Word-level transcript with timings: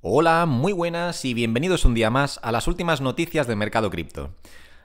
Hola, 0.00 0.46
muy 0.46 0.72
buenas 0.72 1.24
y 1.24 1.34
bienvenidos 1.34 1.84
un 1.84 1.92
día 1.92 2.08
más 2.08 2.38
a 2.44 2.52
las 2.52 2.68
últimas 2.68 3.00
noticias 3.00 3.48
del 3.48 3.56
mercado 3.56 3.90
cripto. 3.90 4.30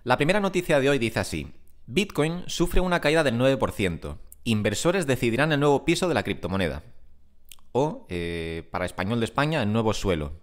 La 0.03 0.17
primera 0.17 0.39
noticia 0.39 0.79
de 0.79 0.89
hoy 0.89 0.97
dice 0.97 1.19
así, 1.19 1.53
Bitcoin 1.85 2.43
sufre 2.47 2.81
una 2.81 2.99
caída 2.99 3.23
del 3.23 3.37
9%, 3.37 4.17
inversores 4.43 5.05
decidirán 5.05 5.51
el 5.51 5.59
nuevo 5.59 5.85
piso 5.85 6.07
de 6.07 6.15
la 6.15 6.23
criptomoneda. 6.23 6.81
O, 7.73 8.07
eh, 8.09 8.67
para 8.71 8.85
español 8.85 9.19
de 9.19 9.25
España, 9.25 9.61
el 9.61 9.71
nuevo 9.71 9.93
suelo. 9.93 10.33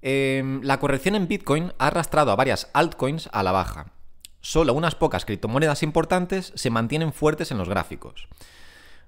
Em, 0.00 0.62
la 0.62 0.78
corrección 0.78 1.16
en 1.16 1.26
Bitcoin 1.26 1.72
ha 1.78 1.88
arrastrado 1.88 2.30
a 2.30 2.36
varias 2.36 2.70
altcoins 2.72 3.28
a 3.32 3.42
la 3.42 3.50
baja. 3.50 3.94
Solo 4.42 4.74
unas 4.74 4.94
pocas 4.94 5.24
criptomonedas 5.24 5.82
importantes 5.82 6.52
se 6.54 6.70
mantienen 6.70 7.12
fuertes 7.12 7.50
en 7.50 7.58
los 7.58 7.68
gráficos. 7.68 8.28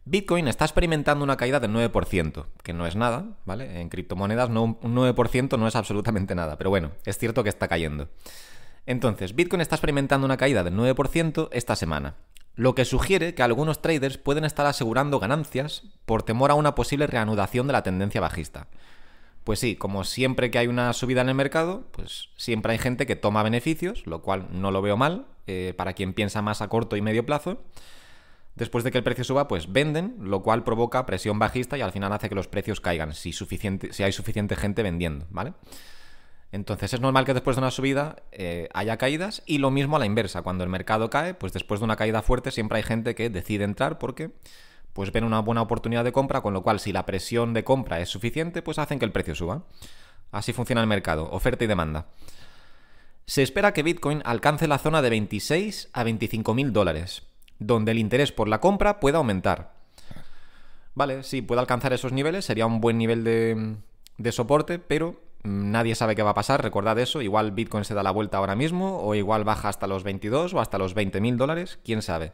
Bitcoin 0.08 0.46
está 0.46 0.64
experimentando 0.64 1.24
una 1.24 1.36
caída 1.36 1.58
del 1.58 1.72
9%, 1.72 2.46
que 2.62 2.72
no 2.72 2.86
es 2.86 2.94
nada, 2.94 3.24
¿vale? 3.44 3.80
En 3.80 3.88
criptomonedas 3.88 4.48
un 4.50 4.78
9% 4.78 5.58
no 5.58 5.66
es 5.66 5.74
absolutamente 5.74 6.36
nada, 6.36 6.56
pero 6.56 6.70
bueno, 6.70 6.92
es 7.04 7.18
cierto 7.18 7.42
que 7.42 7.48
está 7.48 7.66
cayendo. 7.66 8.08
Entonces, 8.86 9.34
Bitcoin 9.34 9.62
está 9.62 9.74
experimentando 9.74 10.24
una 10.24 10.36
caída 10.36 10.62
del 10.62 10.74
9% 10.76 11.48
esta 11.50 11.74
semana, 11.74 12.14
lo 12.54 12.76
que 12.76 12.84
sugiere 12.84 13.34
que 13.34 13.42
algunos 13.42 13.82
traders 13.82 14.16
pueden 14.16 14.44
estar 14.44 14.66
asegurando 14.66 15.18
ganancias 15.18 15.82
por 16.04 16.22
temor 16.22 16.52
a 16.52 16.54
una 16.54 16.76
posible 16.76 17.08
reanudación 17.08 17.66
de 17.66 17.72
la 17.72 17.82
tendencia 17.82 18.20
bajista. 18.20 18.68
Pues 19.42 19.58
sí, 19.58 19.74
como 19.74 20.04
siempre 20.04 20.52
que 20.52 20.58
hay 20.58 20.68
una 20.68 20.92
subida 20.92 21.22
en 21.22 21.30
el 21.30 21.34
mercado, 21.34 21.88
pues 21.90 22.28
siempre 22.36 22.70
hay 22.70 22.78
gente 22.78 23.06
que 23.06 23.16
toma 23.16 23.42
beneficios, 23.42 24.06
lo 24.06 24.22
cual 24.22 24.46
no 24.52 24.70
lo 24.70 24.82
veo 24.82 24.96
mal, 24.96 25.26
eh, 25.48 25.74
para 25.76 25.94
quien 25.94 26.12
piensa 26.12 26.42
más 26.42 26.62
a 26.62 26.68
corto 26.68 26.96
y 26.96 27.02
medio 27.02 27.26
plazo 27.26 27.60
después 28.56 28.82
de 28.84 28.90
que 28.90 28.98
el 28.98 29.04
precio 29.04 29.24
suba, 29.24 29.48
pues 29.48 29.72
venden, 29.72 30.16
lo 30.20 30.42
cual 30.42 30.64
provoca 30.64 31.06
presión 31.06 31.38
bajista 31.38 31.78
y 31.78 31.82
al 31.82 31.92
final 31.92 32.12
hace 32.12 32.28
que 32.28 32.34
los 32.34 32.48
precios 32.48 32.80
caigan, 32.80 33.14
si, 33.14 33.30
hay 34.02 34.12
suficiente 34.12 34.56
gente 34.56 34.82
vendiendo, 34.82 35.26
¿vale? 35.30 35.52
Entonces 36.52 36.94
es 36.94 37.00
normal 37.00 37.24
que 37.24 37.34
después 37.34 37.56
de 37.56 37.60
una 37.60 37.70
subida 37.70 38.16
eh, 38.32 38.68
haya 38.72 38.96
caídas 38.96 39.42
y 39.46 39.58
lo 39.58 39.70
mismo 39.70 39.96
a 39.96 39.98
la 39.98 40.06
inversa, 40.06 40.42
cuando 40.42 40.64
el 40.64 40.70
mercado 40.70 41.10
cae, 41.10 41.34
pues 41.34 41.52
después 41.52 41.80
de 41.80 41.84
una 41.84 41.96
caída 41.96 42.22
fuerte 42.22 42.50
siempre 42.50 42.78
hay 42.78 42.84
gente 42.84 43.14
que 43.14 43.30
decide 43.30 43.64
entrar 43.64 43.98
porque 43.98 44.30
pues 44.92 45.12
ven 45.12 45.24
una 45.24 45.40
buena 45.40 45.60
oportunidad 45.60 46.04
de 46.04 46.12
compra, 46.12 46.40
con 46.40 46.54
lo 46.54 46.62
cual 46.62 46.80
si 46.80 46.90
la 46.90 47.04
presión 47.04 47.52
de 47.52 47.64
compra 47.64 48.00
es 48.00 48.08
suficiente, 48.08 48.62
pues 48.62 48.78
hacen 48.78 48.98
que 48.98 49.04
el 49.04 49.12
precio 49.12 49.34
suba. 49.34 49.64
Así 50.32 50.54
funciona 50.54 50.80
el 50.80 50.86
mercado, 50.86 51.28
oferta 51.30 51.64
y 51.64 51.66
demanda. 51.66 52.06
Se 53.26 53.42
espera 53.42 53.74
que 53.74 53.82
Bitcoin 53.82 54.22
alcance 54.24 54.66
la 54.66 54.78
zona 54.78 55.02
de 55.02 55.10
26 55.10 55.90
a 55.92 56.04
25 56.04 56.54
mil 56.54 56.72
dólares, 56.72 57.25
donde 57.58 57.92
el 57.92 57.98
interés 57.98 58.32
por 58.32 58.48
la 58.48 58.60
compra 58.60 59.00
pueda 59.00 59.18
aumentar. 59.18 59.74
Vale, 60.94 61.22
sí, 61.22 61.42
puede 61.42 61.60
alcanzar 61.60 61.92
esos 61.92 62.12
niveles, 62.12 62.44
sería 62.44 62.66
un 62.66 62.80
buen 62.80 62.96
nivel 62.96 63.22
de, 63.24 64.32
soporte, 64.32 64.78
pero 64.78 65.20
nadie 65.42 65.94
sabe 65.94 66.16
qué 66.16 66.22
va 66.22 66.30
a 66.30 66.34
pasar, 66.34 66.62
recordad 66.62 66.98
eso, 66.98 67.20
igual 67.20 67.52
Bitcoin 67.52 67.84
se 67.84 67.94
da 67.94 68.02
la 68.02 68.10
vuelta 68.10 68.38
ahora 68.38 68.54
mismo, 68.54 69.00
o 69.00 69.14
igual 69.14 69.44
baja 69.44 69.68
hasta 69.68 69.86
los 69.86 70.04
22 70.04 70.54
o 70.54 70.60
hasta 70.60 70.78
los 70.78 70.94
20 70.94 71.20
mil 71.20 71.36
dólares, 71.36 71.78
quién 71.84 72.00
sabe. 72.00 72.32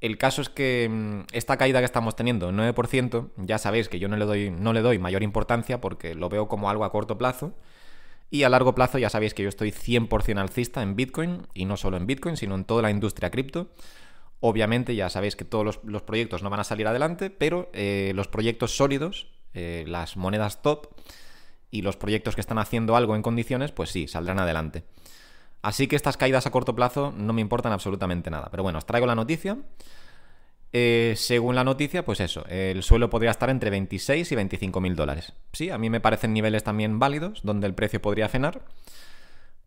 El 0.00 0.16
caso 0.16 0.42
es 0.42 0.48
que 0.48 0.88
mm, 0.88 1.20
esta 1.32 1.56
caída 1.56 1.80
que 1.80 1.86
estamos 1.86 2.14
teniendo, 2.14 2.52
9%, 2.52 3.30
ya 3.38 3.58
sabéis 3.58 3.88
que 3.88 3.98
yo 3.98 4.08
no 4.08 4.16
le, 4.16 4.26
doy, 4.26 4.50
no 4.50 4.72
le 4.72 4.82
doy 4.82 4.98
mayor 4.98 5.22
importancia 5.22 5.80
porque 5.80 6.14
lo 6.14 6.28
veo 6.28 6.46
como 6.46 6.70
algo 6.70 6.84
a 6.84 6.92
corto 6.92 7.18
plazo. 7.18 7.54
Y 8.30 8.42
a 8.42 8.50
largo 8.50 8.74
plazo 8.74 8.98
ya 8.98 9.08
sabéis 9.08 9.32
que 9.32 9.42
yo 9.42 9.48
estoy 9.48 9.70
100% 9.70 10.38
alcista 10.38 10.82
en 10.82 10.94
Bitcoin, 10.94 11.46
y 11.54 11.64
no 11.64 11.78
solo 11.78 11.96
en 11.96 12.06
Bitcoin, 12.06 12.36
sino 12.36 12.54
en 12.54 12.64
toda 12.64 12.82
la 12.82 12.90
industria 12.90 13.30
cripto. 13.30 13.68
Obviamente 14.40 14.94
ya 14.94 15.10
sabéis 15.10 15.34
que 15.34 15.44
todos 15.44 15.80
los, 15.82 16.02
proyectos 16.02 16.42
no 16.42 16.50
van 16.50 16.60
a 16.60 16.64
salir 16.64 16.86
adelante, 16.86 17.28
pero 17.30 17.70
eh, 17.72 18.12
los 18.14 18.28
proyectos 18.28 18.76
sólidos, 18.76 19.26
eh, 19.52 19.84
las 19.88 20.16
monedas 20.16 20.62
top 20.62 20.86
y 21.70 21.82
los 21.82 21.96
proyectos 21.96 22.36
que 22.36 22.40
están 22.40 22.58
haciendo 22.58 22.94
algo 22.94 23.16
en 23.16 23.22
condiciones, 23.22 23.72
pues 23.72 23.90
sí, 23.90 24.06
saldrán 24.06 24.38
adelante. 24.38 24.84
Así 25.60 25.88
que 25.88 25.96
estas 25.96 26.16
caídas 26.16 26.46
a 26.46 26.52
corto 26.52 26.76
plazo 26.76 27.12
no 27.16 27.32
me 27.32 27.40
importan 27.40 27.72
absolutamente 27.72 28.30
nada. 28.30 28.48
Pero 28.50 28.62
bueno, 28.62 28.78
os 28.78 28.86
traigo 28.86 29.06
la 29.06 29.16
noticia. 29.16 29.58
Eh, 30.72 31.14
según 31.16 31.56
la 31.56 31.64
noticia, 31.64 32.04
pues 32.04 32.20
eso, 32.20 32.44
el 32.48 32.84
suelo 32.84 33.10
podría 33.10 33.32
estar 33.32 33.50
entre 33.50 33.70
26 33.70 34.30
y 34.30 34.34
25 34.36 34.80
mil 34.80 34.94
dólares. 34.94 35.32
Sí, 35.52 35.70
a 35.70 35.78
mí 35.78 35.90
me 35.90 36.00
parecen 36.00 36.32
niveles 36.32 36.62
también 36.62 37.00
válidos, 37.00 37.40
donde 37.42 37.66
el 37.66 37.74
precio 37.74 38.00
podría 38.00 38.28
cenar 38.28 38.62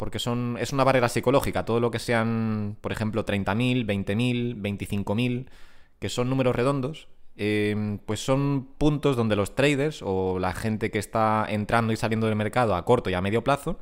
porque 0.01 0.17
son, 0.17 0.57
es 0.59 0.73
una 0.73 0.84
barrera 0.84 1.09
psicológica. 1.09 1.63
Todo 1.63 1.79
lo 1.79 1.91
que 1.91 2.00
sean, 2.00 2.75
por 2.81 2.91
ejemplo, 2.91 3.23
30.000, 3.23 3.85
20.000, 3.85 4.59
25.000, 4.59 5.45
que 6.00 6.09
son 6.09 6.28
números 6.28 6.56
redondos, 6.56 7.07
eh, 7.38 8.00
pues 8.07 8.19
son 8.19 8.69
puntos 8.79 9.16
donde 9.16 9.35
los 9.35 9.53
traders 9.53 10.01
o 10.01 10.39
la 10.39 10.53
gente 10.53 10.89
que 10.89 10.97
está 10.97 11.45
entrando 11.47 11.94
y 11.94 11.97
saliendo 11.97 12.25
del 12.25 12.35
mercado 12.35 12.73
a 12.73 12.84
corto 12.84 13.12
y 13.12 13.13
a 13.13 13.22
medio 13.22 13.44
plazo, 13.44 13.78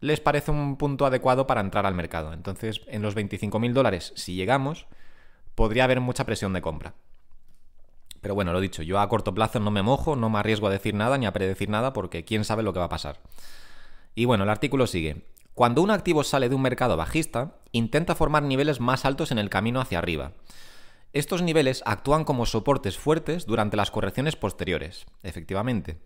les 0.00 0.20
parece 0.20 0.50
un 0.50 0.76
punto 0.76 1.06
adecuado 1.06 1.46
para 1.46 1.62
entrar 1.62 1.86
al 1.86 1.94
mercado. 1.94 2.34
Entonces, 2.34 2.82
en 2.88 3.00
los 3.00 3.16
25.000 3.16 3.72
dólares, 3.72 4.12
si 4.16 4.34
llegamos, 4.34 4.88
podría 5.54 5.84
haber 5.84 6.02
mucha 6.02 6.26
presión 6.26 6.52
de 6.52 6.60
compra. 6.60 6.92
Pero 8.20 8.34
bueno, 8.34 8.52
lo 8.52 8.60
dicho, 8.60 8.82
yo 8.82 9.00
a 9.00 9.08
corto 9.08 9.32
plazo 9.32 9.58
no 9.58 9.70
me 9.70 9.80
mojo, 9.80 10.16
no 10.16 10.28
me 10.28 10.38
arriesgo 10.38 10.66
a 10.66 10.70
decir 10.70 10.92
nada 10.92 11.16
ni 11.16 11.24
a 11.24 11.32
predecir 11.32 11.70
nada 11.70 11.94
porque 11.94 12.26
quién 12.26 12.44
sabe 12.44 12.62
lo 12.62 12.74
que 12.74 12.78
va 12.80 12.84
a 12.84 12.90
pasar. 12.90 13.20
Y 14.14 14.24
bueno, 14.24 14.44
el 14.44 14.50
artículo 14.50 14.86
sigue. 14.86 15.24
Cuando 15.54 15.82
un 15.82 15.90
activo 15.90 16.24
sale 16.24 16.48
de 16.48 16.54
un 16.54 16.62
mercado 16.62 16.96
bajista, 16.96 17.56
intenta 17.72 18.14
formar 18.14 18.42
niveles 18.42 18.80
más 18.80 19.04
altos 19.04 19.30
en 19.30 19.38
el 19.38 19.50
camino 19.50 19.80
hacia 19.80 19.98
arriba. 19.98 20.32
Estos 21.12 21.42
niveles 21.42 21.82
actúan 21.86 22.24
como 22.24 22.46
soportes 22.46 22.96
fuertes 22.96 23.44
durante 23.46 23.76
las 23.76 23.90
correcciones 23.90 24.36
posteriores, 24.36 25.06
efectivamente. 25.22 25.98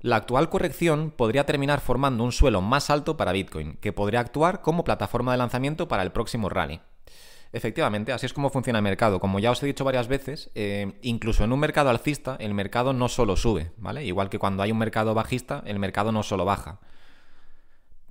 La 0.00 0.16
actual 0.16 0.48
corrección 0.50 1.10
podría 1.10 1.46
terminar 1.46 1.80
formando 1.80 2.24
un 2.24 2.32
suelo 2.32 2.60
más 2.62 2.90
alto 2.90 3.16
para 3.16 3.32
Bitcoin, 3.32 3.76
que 3.80 3.92
podría 3.92 4.20
actuar 4.20 4.60
como 4.60 4.84
plataforma 4.84 5.32
de 5.32 5.38
lanzamiento 5.38 5.88
para 5.88 6.02
el 6.02 6.12
próximo 6.12 6.48
rally. 6.48 6.80
Efectivamente, 7.52 8.12
así 8.12 8.26
es 8.26 8.32
como 8.32 8.50
funciona 8.50 8.80
el 8.80 8.82
mercado. 8.82 9.20
Como 9.20 9.38
ya 9.38 9.50
os 9.50 9.62
he 9.62 9.66
dicho 9.66 9.84
varias 9.84 10.08
veces, 10.08 10.50
eh, 10.54 10.98
incluso 11.02 11.44
en 11.44 11.52
un 11.52 11.60
mercado 11.60 11.88
alcista, 11.88 12.36
el 12.40 12.52
mercado 12.52 12.92
no 12.92 13.08
solo 13.08 13.36
sube, 13.36 13.72
¿vale? 13.76 14.04
Igual 14.04 14.28
que 14.28 14.38
cuando 14.40 14.62
hay 14.62 14.72
un 14.72 14.78
mercado 14.78 15.14
bajista, 15.14 15.62
el 15.64 15.78
mercado 15.78 16.10
no 16.10 16.22
solo 16.22 16.44
baja. 16.44 16.80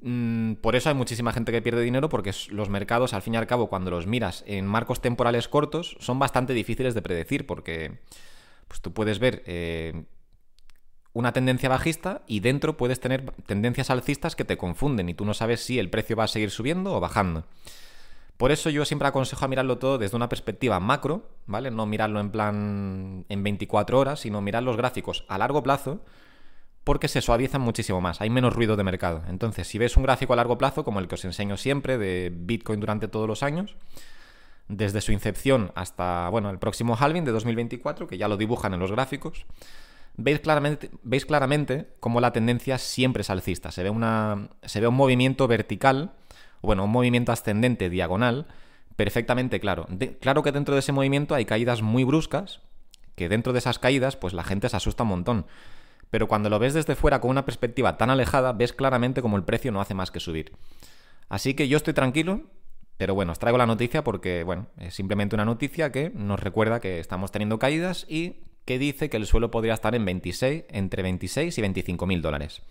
Mm, 0.06 0.56
por 0.56 0.76
eso 0.76 0.90
hay 0.90 0.96
muchísima 0.96 1.32
gente 1.32 1.54
que 1.54 1.62
pierde 1.62 1.82
dinero 1.82 2.10
porque 2.10 2.34
los 2.50 2.68
mercados, 2.68 3.14
al 3.14 3.22
fin 3.22 3.36
y 3.36 3.38
al 3.38 3.48
cabo, 3.48 3.68
cuando 3.68 3.90
los 3.90 4.06
miras 4.06 4.44
en 4.46 4.68
marcos 4.68 5.02
temporales 5.02 5.48
cortos, 5.48 5.96
son 6.00 6.20
bastante 6.20 6.54
difíciles 6.54 6.94
de 6.94 7.02
predecir 7.02 7.48
porque 7.48 8.00
pues, 8.68 8.82
tú 8.82 8.92
puedes 8.92 9.20
ver 9.20 9.44
eh, 9.46 10.04
una 11.14 11.32
tendencia 11.32 11.70
bajista 11.70 12.22
y 12.28 12.42
dentro 12.42 12.76
puedes 12.76 13.00
tener 13.00 13.32
tendencias 13.46 13.90
alcistas 13.90 14.36
que 14.36 14.44
te 14.44 14.58
confunden 14.58 15.08
y 15.08 15.14
tú 15.14 15.24
no 15.24 15.34
sabes 15.34 15.62
si 15.62 15.80
el 15.80 15.90
precio 15.90 16.18
va 16.18 16.26
a 16.26 16.28
seguir 16.28 16.52
subiendo 16.52 16.94
o 16.94 17.00
bajando. 17.00 17.46
Por 18.36 18.52
eso 18.52 18.70
yo 18.70 18.84
siempre 18.84 19.08
aconsejo 19.08 19.46
a 19.46 19.48
mirarlo 19.48 19.78
todo 19.78 19.98
desde 19.98 20.18
una 20.18 20.28
perspectiva 20.28 20.82
macro, 20.82 21.30
¿vale? 21.46 21.72
No 21.72 21.86
mirarlo 21.86 22.20
en 22.20 22.30
plan 22.30 23.26
en 23.30 23.44
24 23.44 23.98
horas, 23.98 24.20
sino 24.20 24.42
mirar 24.42 24.64
los 24.64 24.76
gráficos 24.76 25.24
a 25.30 25.38
largo 25.38 25.64
plazo 25.64 26.02
porque 26.84 27.08
se 27.08 27.22
suavizan 27.22 27.62
muchísimo 27.62 28.02
más, 28.02 28.22
hay 28.22 28.30
menos 28.30 28.54
ruido 28.54 28.76
de 28.76 28.84
mercado. 28.84 29.24
Entonces, 29.28 29.68
si 29.68 29.78
ves 29.78 29.96
un 29.96 30.04
gráfico 30.04 30.34
a 30.34 30.36
largo 30.36 30.58
plazo, 30.58 30.84
como 30.84 31.00
el 31.00 31.08
que 31.08 31.16
os 31.16 31.26
enseño 31.26 31.58
siempre 31.58 31.98
de 31.98 32.32
Bitcoin 32.36 32.80
durante 32.80 33.08
todos 33.08 33.28
los 33.28 33.44
años, 33.44 33.76
desde 34.68 35.02
su 35.02 35.12
incepción 35.12 35.72
hasta, 35.76 36.28
bueno, 36.30 36.50
el 36.50 36.60
próximo 36.60 36.98
halving 37.00 37.26
de 37.26 37.32
2024, 37.32 38.08
que 38.08 38.18
ya 38.18 38.28
lo 38.28 38.38
dibujan 38.38 38.74
en 38.74 38.80
los 38.80 38.92
gráficos, 38.92 39.46
veis 40.18 40.40
claramente, 40.40 40.92
veis 41.04 41.26
claramente 41.26 41.88
cómo 42.00 42.20
la 42.20 42.34
tendencia 42.34 42.78
siempre 42.78 43.22
es 43.22 43.30
alcista. 43.30 43.72
Se 43.72 43.84
ve, 43.84 43.90
una, 43.90 44.50
se 44.64 44.82
ve 44.82 44.88
un 44.88 44.96
movimiento 44.96 45.48
vertical, 45.48 46.12
bueno, 46.62 46.84
un 46.84 46.92
movimiento 46.92 47.32
ascendente 47.32 47.90
diagonal, 47.90 48.48
perfectamente 48.98 49.60
claro. 49.60 49.88
claro 50.20 50.44
que 50.44 50.52
dentro 50.52 50.76
de 50.76 50.80
ese 50.80 50.92
movimiento 50.92 51.34
hay 51.34 51.46
caídas 51.46 51.82
muy 51.82 52.04
bruscas, 52.04 52.60
que 53.16 53.30
dentro 53.30 53.54
de 53.54 53.60
esas 53.60 53.80
caídas, 53.80 54.18
pues 54.18 54.34
la 54.34 54.44
gente 54.44 54.68
se 54.68 54.76
asusta 54.76 55.04
un 55.04 55.10
montón 55.10 55.46
pero 56.14 56.28
cuando 56.28 56.52
lo 56.52 56.60
ves 56.60 56.76
desde 56.76 56.94
fuera 56.94 57.20
con 57.20 57.32
una 57.32 57.44
perspectiva 57.44 57.98
tan 57.98 58.12
alejada, 58.12 58.54
ves 58.54 58.72
claramente 58.72 59.24
como 59.24 59.36
el 59.36 59.44
precio 59.44 59.72
no 59.72 59.82
hace 59.82 59.96
más 59.96 60.12
que 60.12 60.20
subir. 60.20 60.52
Así 61.28 61.56
que 61.56 61.68
yo 61.68 61.76
estoy 61.76 61.96
tranquilo, 61.96 62.44
pero 62.98 63.16
bueno, 63.16 63.32
os 63.32 63.40
traigo 63.40 63.58
la 63.58 63.66
noticia 63.66 64.04
porque, 64.04 64.44
bueno, 64.44 64.68
es 64.78 64.94
simplemente 64.94 65.36
una 65.36 65.44
noticia 65.44 65.92
que 65.92 66.12
nos 66.12 66.40
recuerda 66.40 66.80
que 66.80 67.00
estamos 67.00 67.32
teniendo 67.32 67.58
caídas 67.58 68.06
y 68.08 68.44
que 68.64 68.78
dice 68.78 69.10
que 69.10 69.18
el 69.18 69.26
suelo 69.26 69.50
podría 69.50 69.74
estar 69.74 69.96
en 69.96 70.06
26, 70.06 70.66
entre 70.70 71.02
26 71.02 71.58
y 71.58 71.62
25 71.62 72.06
mil 72.06 72.22
dólares. 72.22 72.62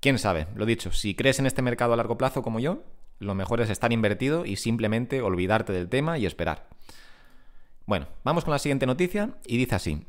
Quién 0.00 0.18
sabe, 0.18 0.46
lo 0.54 0.64
dicho, 0.64 0.90
si 0.90 1.14
crees 1.14 1.38
en 1.40 1.44
este 1.44 1.60
mercado 1.60 1.92
a 1.92 1.96
largo 1.98 2.16
plazo 2.16 2.40
como 2.40 2.60
yo, 2.60 2.82
lo 3.18 3.34
mejor 3.34 3.60
es 3.60 3.68
estar 3.68 3.92
invertido 3.92 4.46
y 4.46 4.56
simplemente 4.56 5.20
olvidarte 5.20 5.74
del 5.74 5.90
tema 5.90 6.16
y 6.16 6.24
esperar. 6.24 6.70
Bueno, 7.84 8.06
vamos 8.22 8.42
con 8.42 8.52
la 8.52 8.58
siguiente 8.58 8.86
noticia 8.86 9.36
y 9.44 9.58
dice 9.58 9.74
así. 9.74 10.06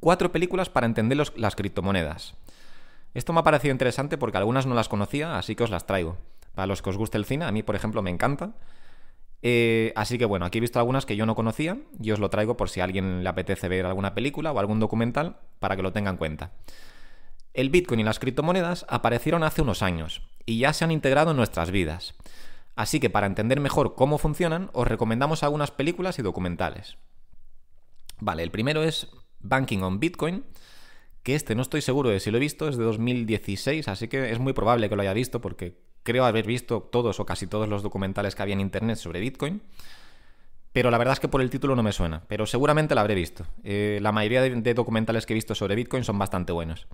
Cuatro 0.00 0.30
películas 0.30 0.68
para 0.68 0.86
entender 0.86 1.18
las 1.36 1.56
criptomonedas. 1.56 2.34
Esto 3.14 3.32
me 3.32 3.40
ha 3.40 3.44
parecido 3.44 3.72
interesante 3.72 4.16
porque 4.16 4.38
algunas 4.38 4.66
no 4.66 4.74
las 4.74 4.88
conocía, 4.88 5.38
así 5.38 5.56
que 5.56 5.64
os 5.64 5.70
las 5.70 5.86
traigo. 5.86 6.16
Para 6.54 6.66
los 6.66 6.82
que 6.82 6.90
os 6.90 6.96
guste 6.96 7.18
el 7.18 7.24
cine, 7.24 7.44
a 7.44 7.52
mí, 7.52 7.62
por 7.62 7.74
ejemplo, 7.74 8.02
me 8.02 8.10
encanta. 8.10 8.52
Eh, 9.42 9.92
así 9.96 10.18
que 10.18 10.24
bueno, 10.24 10.46
aquí 10.46 10.58
he 10.58 10.60
visto 10.60 10.78
algunas 10.78 11.06
que 11.06 11.16
yo 11.16 11.24
no 11.24 11.34
conocía 11.34 11.78
y 12.00 12.10
os 12.10 12.18
lo 12.18 12.30
traigo 12.30 12.56
por 12.56 12.68
si 12.68 12.80
a 12.80 12.84
alguien 12.84 13.22
le 13.22 13.28
apetece 13.28 13.68
ver 13.68 13.86
alguna 13.86 14.14
película 14.14 14.52
o 14.52 14.58
algún 14.58 14.80
documental 14.80 15.36
para 15.60 15.76
que 15.76 15.82
lo 15.82 15.92
tenga 15.92 16.10
en 16.10 16.16
cuenta. 16.16 16.52
El 17.54 17.70
Bitcoin 17.70 18.00
y 18.00 18.04
las 18.04 18.18
criptomonedas 18.18 18.86
aparecieron 18.88 19.42
hace 19.42 19.62
unos 19.62 19.82
años 19.82 20.22
y 20.44 20.58
ya 20.58 20.72
se 20.72 20.84
han 20.84 20.90
integrado 20.90 21.30
en 21.32 21.36
nuestras 21.36 21.70
vidas. 21.70 22.14
Así 22.76 23.00
que 23.00 23.10
para 23.10 23.26
entender 23.26 23.58
mejor 23.60 23.94
cómo 23.94 24.18
funcionan, 24.18 24.70
os 24.72 24.86
recomendamos 24.86 25.42
algunas 25.42 25.70
películas 25.70 26.18
y 26.18 26.22
documentales. 26.22 26.96
Vale, 28.20 28.42
el 28.42 28.50
primero 28.50 28.82
es 28.82 29.08
Banking 29.40 29.80
on 29.80 30.00
Bitcoin, 30.00 30.44
que 31.22 31.34
este 31.34 31.54
no 31.54 31.62
estoy 31.62 31.82
seguro 31.82 32.10
de 32.10 32.20
si 32.20 32.30
lo 32.30 32.38
he 32.38 32.40
visto, 32.40 32.68
es 32.68 32.76
de 32.76 32.84
2016, 32.84 33.88
así 33.88 34.08
que 34.08 34.30
es 34.30 34.38
muy 34.38 34.52
probable 34.52 34.88
que 34.88 34.96
lo 34.96 35.02
haya 35.02 35.12
visto 35.12 35.40
porque 35.40 35.78
creo 36.02 36.24
haber 36.24 36.46
visto 36.46 36.80
todos 36.80 37.20
o 37.20 37.26
casi 37.26 37.46
todos 37.46 37.68
los 37.68 37.82
documentales 37.82 38.34
que 38.34 38.42
había 38.42 38.54
en 38.54 38.60
Internet 38.60 38.96
sobre 38.96 39.20
Bitcoin. 39.20 39.60
Pero 40.72 40.90
la 40.90 40.98
verdad 40.98 41.14
es 41.14 41.20
que 41.20 41.28
por 41.28 41.40
el 41.40 41.50
título 41.50 41.74
no 41.74 41.82
me 41.82 41.92
suena, 41.92 42.22
pero 42.28 42.46
seguramente 42.46 42.94
lo 42.94 43.00
habré 43.00 43.14
visto. 43.14 43.46
Eh, 43.64 43.98
la 44.00 44.12
mayoría 44.12 44.42
de, 44.42 44.74
documentales 44.74 45.26
que 45.26 45.32
he 45.32 45.34
visto 45.34 45.54
sobre 45.54 45.74
Bitcoin 45.74 46.04
son 46.04 46.18
bastante 46.18 46.52
buenos. 46.52 46.86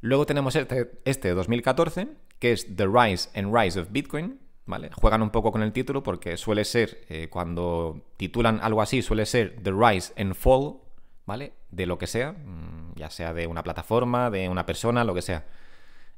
Luego 0.00 0.26
tenemos 0.26 0.56
este, 0.56 0.90
este 1.04 1.28
de 1.28 1.34
2014, 1.34 2.08
que 2.38 2.52
es 2.52 2.76
The 2.76 2.86
Rise 2.86 3.30
and 3.34 3.54
Rise 3.56 3.80
of 3.80 3.88
Bitcoin, 3.90 4.40
¿vale? 4.66 4.90
Juegan 4.92 5.22
un 5.22 5.30
poco 5.30 5.52
con 5.52 5.62
el 5.62 5.72
título 5.72 6.02
porque 6.02 6.36
suele 6.36 6.64
ser, 6.64 7.04
eh, 7.08 7.28
cuando 7.30 8.02
titulan 8.16 8.60
algo 8.62 8.82
así, 8.82 9.02
suele 9.02 9.26
ser 9.26 9.56
The 9.62 9.72
Rise 9.72 10.12
and 10.16 10.34
Fall, 10.34 10.78
¿vale? 11.26 11.54
De 11.70 11.86
lo 11.86 11.98
que 11.98 12.06
sea, 12.06 12.32
mm, 12.32 12.94
ya 12.96 13.10
sea 13.10 13.32
de 13.32 13.46
una 13.46 13.62
plataforma, 13.62 14.30
de 14.30 14.48
una 14.48 14.66
persona, 14.66 15.04
lo 15.04 15.14
que 15.14 15.22
sea. 15.22 15.46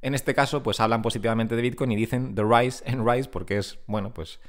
En 0.02 0.14
este 0.14 0.34
caso, 0.34 0.62
pues 0.62 0.80
hablan 0.80 1.02
positivamente 1.02 1.56
de 1.56 1.62
Bitcoin 1.62 1.92
y 1.92 1.96
dicen 1.96 2.34
The 2.34 2.42
Rise 2.44 2.84
and 2.86 3.08
Rise 3.08 3.28
porque 3.28 3.58
es, 3.58 3.78
bueno, 3.86 4.12
pues 4.12 4.40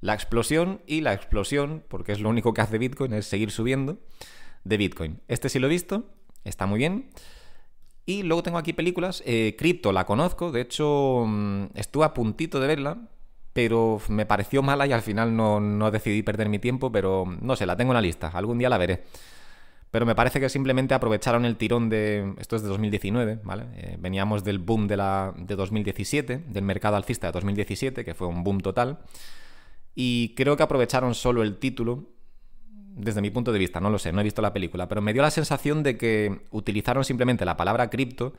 la 0.00 0.14
explosión 0.14 0.82
y 0.86 1.00
la 1.00 1.12
explosión, 1.12 1.84
porque 1.88 2.12
es 2.12 2.20
lo 2.20 2.28
único 2.28 2.54
que 2.54 2.60
hace 2.60 2.78
Bitcoin, 2.78 3.12
es 3.12 3.26
seguir 3.26 3.50
subiendo 3.50 3.98
de 4.64 4.76
Bitcoin. 4.76 5.20
Este 5.28 5.48
sí 5.48 5.58
lo 5.58 5.66
he 5.66 5.70
visto, 5.70 6.04
está 6.44 6.66
muy 6.66 6.78
bien. 6.78 7.10
Y 8.06 8.22
luego 8.22 8.42
tengo 8.42 8.58
aquí 8.58 8.72
películas. 8.72 9.22
Eh, 9.26 9.54
Crypto 9.58 9.92
la 9.92 10.06
conozco, 10.06 10.50
de 10.50 10.62
hecho 10.62 11.24
mm, 11.26 11.66
estuve 11.74 12.04
a 12.04 12.14
puntito 12.14 12.58
de 12.60 12.66
verla, 12.66 12.98
pero 13.52 14.00
me 14.08 14.24
pareció 14.24 14.62
mala 14.62 14.86
y 14.86 14.92
al 14.92 15.02
final 15.02 15.36
no, 15.36 15.90
decidí 15.90 16.22
perder 16.22 16.48
mi 16.48 16.58
tiempo, 16.58 16.92
pero 16.92 17.24
no 17.40 17.56
sé, 17.56 17.66
la 17.66 17.76
tengo 17.76 17.92
en 17.92 17.96
la 17.96 18.00
lista, 18.00 18.28
algún 18.28 18.58
día 18.58 18.68
la 18.68 18.78
veré. 18.78 19.04
Pero 19.90 20.04
me 20.04 20.14
parece 20.14 20.38
que 20.40 20.48
simplemente 20.48 20.94
aprovecharon 20.94 21.44
el 21.44 21.56
tirón 21.56 21.88
de... 21.88 22.34
Esto 22.38 22.56
es 22.56 22.62
de 22.62 22.68
2019, 22.68 23.40
¿vale? 23.42 23.66
Eh, 23.74 23.96
veníamos 23.98 24.44
del 24.44 24.58
boom 24.58 24.86
de, 24.86 24.98
la, 24.98 25.32
de 25.36 25.56
2017, 25.56 26.44
del 26.46 26.64
mercado 26.64 26.96
alcista 26.96 27.28
de 27.28 27.32
2017, 27.32 28.04
que 28.04 28.14
fue 28.14 28.26
un 28.26 28.44
boom 28.44 28.60
total. 28.60 28.98
Y 29.94 30.34
creo 30.34 30.56
que 30.56 30.62
aprovecharon 30.62 31.14
solo 31.14 31.42
el 31.42 31.56
título, 31.56 32.10
desde 32.98 33.20
mi 33.22 33.30
punto 33.30 33.52
de 33.52 33.58
vista, 33.58 33.80
no 33.80 33.90
lo 33.90 33.98
sé, 33.98 34.12
no 34.12 34.20
he 34.20 34.24
visto 34.24 34.42
la 34.42 34.52
película, 34.52 34.88
pero 34.88 35.00
me 35.00 35.12
dio 35.12 35.22
la 35.22 35.30
sensación 35.30 35.82
de 35.82 35.96
que 35.96 36.42
utilizaron 36.50 37.04
simplemente 37.04 37.44
la 37.44 37.56
palabra 37.56 37.88
cripto 37.88 38.34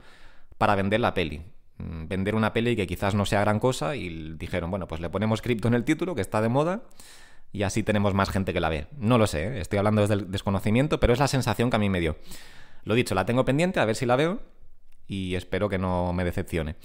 para 0.58 0.76
vender 0.76 1.00
la 1.00 1.14
peli. 1.14 1.42
Mm, 1.78 2.08
vender 2.08 2.36
una 2.36 2.54
peli 2.54 2.76
que 2.76 2.86
quizás 2.86 3.16
no 3.16 3.26
sea 3.26 3.42
gran 3.42 3.60
cosa 3.60 3.96
y 3.96 4.36
dijeron, 4.38 4.70
bueno, 4.70 4.88
pues 4.88 5.02
le 5.02 5.10
ponemos 5.10 5.42
cripto 5.42 5.68
en 5.68 5.74
el 5.74 5.86
título, 5.86 6.14
que 6.14 6.22
está 6.22 6.42
de 6.42 6.50
moda, 6.50 6.84
y 7.52 7.64
así 7.64 7.84
tenemos 7.84 8.14
más 8.14 8.30
gente 8.30 8.54
que 8.54 8.60
la 8.60 8.70
ve. 8.70 8.88
No 8.98 9.18
lo 9.18 9.28
sé, 9.28 9.48
¿eh? 9.48 9.62
estoy 9.62 9.80
hablando 9.80 10.02
desde 10.02 10.16
el 10.16 10.32
desconocimiento, 10.32 11.00
pero 11.00 11.14
es 11.14 11.20
la 11.20 11.28
sensación 11.28 11.70
que 11.70 11.76
a 11.76 11.80
mí 11.80 11.90
me 11.90 12.00
dio. 12.00 12.18
Lo 12.84 12.94
dicho, 12.94 13.16
la 13.16 13.26
tengo 13.26 13.46
pendiente, 13.46 13.80
a 13.80 13.86
ver 13.86 13.96
si 13.96 14.06
la 14.06 14.16
veo, 14.16 14.42
y 15.08 15.36
espero 15.36 15.70
que 15.70 15.78
no 15.78 16.14
me 16.14 16.24
decepcione. 16.24 16.76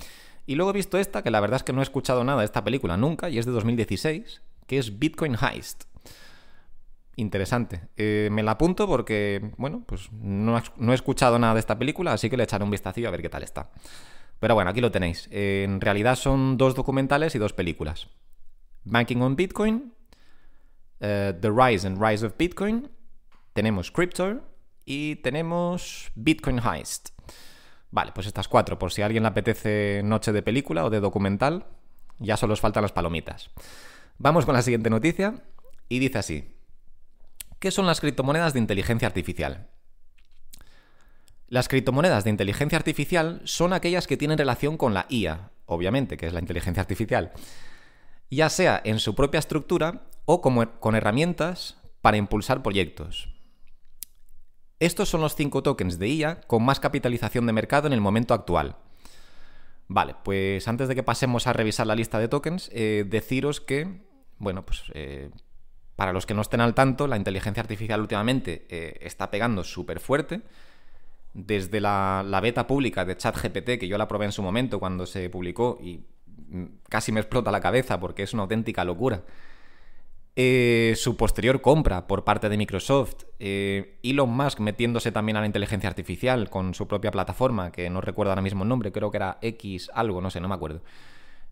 Y 0.47 0.57
luego 0.57 0.71
he 0.71 0.75
visto 0.75 0.99
esta, 0.99 1.23
que 1.23 1.31
la 1.31 1.41
verdad 1.41 1.57
es 1.57 1.63
que 1.63 1.73
no 1.73 1.81
he 1.81 1.83
escuchado 1.83 2.25
nada 2.25 2.41
de 2.41 2.45
esta 2.45 2.65
película 2.65 2.97
nunca, 2.97 3.29
y 3.31 3.39
es 3.39 3.47
de 3.47 3.53
2016, 3.53 4.43
que 4.67 4.79
es 4.79 4.99
Bitcoin 4.99 5.37
Heist. 5.41 5.85
Interesante. 7.17 7.83
Eh, 7.97 8.29
me 8.33 8.43
la 8.43 8.53
apunto 8.53 8.89
porque, 8.89 9.53
bueno, 9.57 9.85
pues 9.87 10.11
no, 10.13 10.61
no, 10.77 10.93
he 10.93 10.95
escuchado 10.95 11.39
nada 11.39 11.55
de 11.55 11.61
esta 11.61 11.79
película, 11.79 12.13
así 12.13 12.29
que 12.29 12.37
le 12.37 12.43
echaré 12.43 12.65
un 12.65 12.71
vistacillo 12.71 13.09
a 13.09 13.13
ver 13.13 13.23
qué 13.23 13.29
tal 13.29 13.43
está. 13.43 13.71
Pero 14.41 14.55
bueno, 14.55 14.71
aquí 14.71 14.81
lo 14.81 14.91
tenéis. 14.91 15.29
en 15.31 15.81
realidad 15.81 16.17
son 16.17 16.59
dos 16.59 16.75
documentales 16.75 17.35
y 17.35 17.39
dos 17.39 17.53
películas. 17.53 18.09
Banking 18.85 19.19
on 19.19 19.37
Bitcoin, 19.37 19.95
eh, 21.01 21.35
The 21.41 21.51
Rise 21.51 21.87
and 21.87 22.03
Rise 22.03 22.25
of 22.27 22.37
Bitcoin, 22.37 22.91
tenemos 23.53 23.91
Crypto 23.91 24.43
y 24.85 25.17
tenemos 25.17 26.11
Bitcoin 26.15 26.61
Heist. 26.61 27.11
Vale, 27.91 28.13
pues 28.13 28.27
estas 28.27 28.49
cuatro, 28.49 28.79
por 28.79 28.93
si 28.93 29.03
a 29.03 29.07
alguien 29.07 29.23
le 29.23 29.29
apetece 29.29 30.03
noche 30.05 30.33
de 30.33 30.43
película 30.43 30.85
o 30.85 30.91
de 30.91 31.01
documental, 31.01 31.67
ya 32.19 32.37
solo 32.37 32.55
os 32.55 32.61
faltan 32.61 32.83
las 32.83 32.93
palomitas. 32.93 33.51
Vamos 34.19 34.45
con 34.45 34.55
la 34.55 34.63
siguiente 34.63 34.91
noticia 34.91 35.35
y 35.89 35.99
dice 36.01 36.19
así. 36.19 36.57
¿Qué 37.59 37.71
son 37.71 37.87
las 37.87 38.01
criptomonedas 38.01 38.53
de 38.53 38.59
inteligencia 38.59 39.07
artificial? 39.09 39.69
Las 41.49 41.69
criptomonedas 41.69 42.25
de 42.25 42.31
inteligencia 42.31 42.77
artificial 42.77 43.41
son 43.45 43.73
aquellas 43.73 44.07
que 44.07 44.17
tienen 44.17 44.39
relación 44.39 44.77
con 44.77 44.93
la 44.93 45.07
IA, 45.09 45.51
obviamente, 45.67 46.17
que 46.17 46.27
es 46.27 46.33
la 46.33 46.41
inteligencia 46.41 46.81
artificial, 46.81 47.33
ya 48.31 48.49
sea 48.49 48.81
en 48.85 48.99
su 48.99 49.15
propia 49.15 49.39
estructura 49.39 50.03
o 50.25 50.41
como, 50.41 50.81
con 50.81 50.95
herramientas 50.95 51.81
para 52.01 52.17
impulsar 52.17 52.63
proyectos. 52.63 53.29
Estos 54.81 55.09
son 55.09 55.21
los 55.21 55.35
cinco 55.35 55.63
tokens 55.63 55.99
de 55.99 56.09
IA 56.09 56.41
con 56.43 56.65
más 56.65 56.81
capitalización 56.81 57.47
de 57.47 57.53
mercado 57.53 57.87
en 57.87 57.93
el 57.93 58.01
momento 58.01 58.35
actual. 58.35 58.77
Vale, 59.89 60.15
pues 60.25 60.67
antes 60.67 60.89
de 60.89 60.95
que 60.95 61.03
pasemos 61.03 61.47
a 61.47 61.53
revisar 61.53 61.87
la 61.87 61.95
lista 61.95 62.19
de 62.19 62.29
tokens, 62.29 62.71
eh, 62.73 63.05
deciros 63.07 63.61
que, 63.61 64.03
bueno, 64.39 64.65
pues 64.65 64.85
eh, 64.95 65.31
para 65.97 66.13
los 66.13 66.27
que 66.27 66.35
no 66.35 66.43
estén 66.43 66.61
al 66.61 66.75
tanto, 66.75 67.07
la 67.07 67.17
inteligencia 67.17 67.63
artificial 67.63 68.01
últimamente 68.01 68.67
eh, 68.69 68.99
está 69.01 69.31
pegando 69.31 69.63
súper 69.63 70.01
fuerte 70.01 70.43
desde 71.35 71.81
la, 71.81 72.41
beta 72.43 72.67
pública 72.67 73.05
de 73.05 73.17
ChatGPT, 73.17 73.79
que 73.79 73.89
yo 73.89 73.99
la 73.99 74.09
probé 74.09 74.27
en 74.27 74.33
su 74.33 74.43
momento 74.43 74.79
cuando 74.79 75.05
se 75.05 75.29
publicó 75.29 75.79
y 75.81 76.01
casi 76.89 77.13
me 77.13 77.21
explota 77.21 77.51
la 77.51 77.61
cabeza 77.61 78.01
porque 78.01 78.23
es 78.23 78.35
una 78.35 78.43
auténtica 78.43 78.85
locura. 78.85 79.23
Eh, 80.37 80.95
su 80.97 81.17
posterior 81.17 81.61
compra 81.61 82.09
por 82.09 82.25
parte 82.25 82.49
de 82.49 82.57
Microsoft, 82.57 83.23
eh, 83.39 84.01
Elon 84.03 84.31
Musk 84.31 84.59
metiéndose 84.59 85.13
también 85.13 85.37
a 85.37 85.41
la 85.41 85.47
inteligencia 85.47 85.89
artificial 85.89 86.51
con 86.51 86.75
su 86.75 86.89
propia 86.89 87.13
plataforma, 87.13 87.71
que 87.71 87.89
no 87.89 88.01
recuerdo 88.01 88.33
ahora 88.33 88.43
mismo 88.43 88.65
el 88.65 88.69
nombre, 88.69 88.91
creo 88.91 89.13
que 89.13 89.19
era 89.19 89.39
X 89.43 89.91
algo, 89.95 90.21
no 90.21 90.31
sé, 90.31 90.41
no 90.41 90.49
me 90.49 90.55
acuerdo. 90.57 90.83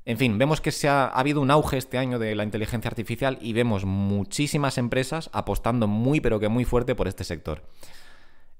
En 0.04 0.18
fin, 0.18 0.36
vemos 0.36 0.60
que 0.60 0.72
se 0.72 0.88
ha, 0.88 1.04
ha, 1.04 1.20
habido 1.20 1.40
un 1.40 1.52
auge 1.52 1.76
este 1.78 1.96
año 1.96 2.18
de 2.18 2.34
la 2.34 2.42
inteligencia 2.42 2.88
artificial 2.88 3.38
y 3.40 3.52
vemos 3.52 3.84
muchísimas 3.84 4.76
empresas 4.78 5.30
apostando 5.32 5.86
muy 5.86 6.20
pero 6.20 6.40
que 6.40 6.48
muy 6.48 6.64
fuerte 6.64 6.96
por 6.96 7.06
este 7.06 7.22
sector. 7.22 7.62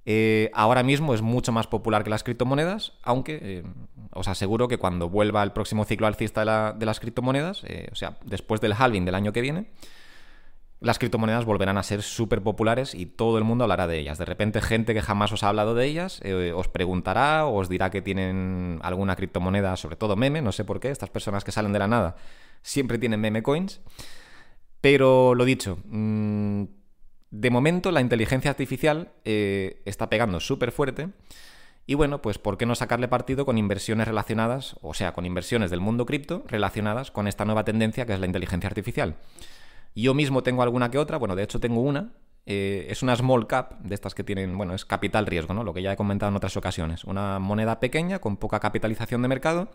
Eh, 0.04 0.50
ahora 0.52 0.82
mismo 0.82 1.14
es 1.14 1.22
mucho 1.22 1.52
más 1.52 1.66
popular 1.66 2.02
que 2.02 2.10
las 2.10 2.25
criptomonedas, 2.25 2.93
aunque 3.02 3.38
eh, 3.40 3.62
os 4.12 4.26
aseguro 4.26 4.66
que 4.66 4.78
cuando 4.78 5.08
vuelva 5.08 5.43
el 5.43 5.53
próximo 5.53 5.84
ciclo 5.84 6.06
alcista 6.06 6.72
de, 6.72 6.86
las 6.86 6.98
criptomonedas, 6.98 7.62
eh, 7.65 7.88
o 7.93 7.94
sea, 7.94 8.19
después 8.24 8.60
del 8.60 8.72
halving 8.72 9.05
del 9.05 9.15
año 9.15 9.32
que 9.32 9.41
viene, 9.41 9.70
las 10.81 10.98
criptomonedas 10.98 11.44
volverán 11.44 11.79
a 11.79 11.84
ser 11.84 12.03
súper 12.03 12.43
populares 12.43 12.96
y 12.96 13.06
todo 13.06 13.38
el 13.38 13.44
mundo 13.44 13.62
hablará 13.62 13.86
de 13.86 14.00
ellas. 14.00 14.19
De 14.19 14.24
repente, 14.24 14.60
gente 14.60 14.94
que 14.94 15.03
jamás 15.03 15.31
os 15.31 15.44
ha 15.44 15.48
hablado 15.48 15.76
de 15.76 15.86
ellas 15.86 16.20
os 16.56 16.67
preguntará 16.67 17.46
os 17.46 17.69
dirá 17.69 17.91
que 17.91 18.03
tienen 18.03 18.81
alguna 18.82 19.15
criptomoneda, 19.15 19.76
sobre 19.76 19.94
todo 19.94 20.17
meme, 20.17 20.43
no 20.43 20.50
sé 20.50 20.65
por 20.65 20.81
qué, 20.81 20.91
estas 20.91 21.10
personas 21.10 21.44
que 21.44 21.53
salen 21.53 21.72
de 21.72 21.79
la 21.79 21.86
nada 21.86 22.17
siempre 22.62 22.98
tienen 22.98 23.20
meme 23.20 23.44
coins. 23.44 23.81
Pero 24.81 25.36
lo 25.36 25.44
dicho, 25.44 25.79
mmm, 25.84 26.65
de 27.32 27.51
momento 27.51 27.91
la 27.91 28.03
inteligencia 28.03 28.51
artificial 28.51 29.10
eh, 29.24 29.82
está 29.86 30.08
pegando 30.10 30.39
súper 30.39 30.70
fuerte 30.70 31.08
y 31.86 31.94
bueno, 31.94 32.22
pues 32.22 32.39
¿por 32.39 32.58
qué 32.58 32.67
no 32.67 32.74
sacarle 32.74 33.08
partido 33.08 33.44
con 33.46 33.58
inversiones 33.58 34.06
relacionadas, 34.06 34.77
o 34.82 34.94
sea, 34.94 35.15
con 35.15 35.24
inversiones 35.24 35.70
del 35.70 35.81
mundo 35.81 36.06
cripto 36.06 36.44
relacionadas 36.46 37.10
con 37.10 37.27
esta 37.27 37.44
nueva 37.44 37.65
tendencia 37.65 38.06
que 38.06 38.12
es 38.12 38.20
la 38.20 38.27
inteligencia 38.27 38.69
artificial? 38.69 39.17
Yo 39.94 40.15
mismo 40.15 40.43
tengo 40.43 40.62
alguna 40.62 40.91
que 40.91 40.98
otra, 40.98 41.17
bueno, 41.17 41.34
de 41.34 41.43
hecho 41.43 41.58
tengo 41.58 41.81
una, 41.81 42.12
eh, 42.44 42.86
es 42.91 43.03
una 43.03 43.17
small 43.17 43.46
cap, 43.46 43.81
de 43.81 43.94
estas 43.94 44.15
que 44.15 44.24
tienen, 44.24 44.56
bueno, 44.56 44.74
es 44.74 44.84
capital 44.84 45.27
riesgo, 45.27 45.55
¿no? 45.55 45.65
Lo 45.65 45.72
que 45.72 45.82
ya 45.82 45.93
he 45.93 45.96
comentado 45.96 46.29
en 46.29 46.36
otras 46.36 46.56
ocasiones, 46.56 47.05
una 47.05 47.39
moneda 47.39 47.81
pequeña 47.81 48.19
con 48.19 48.36
poca 48.36 48.60
capitalización 48.60 49.22
de 49.22 49.29
mercado 49.29 49.70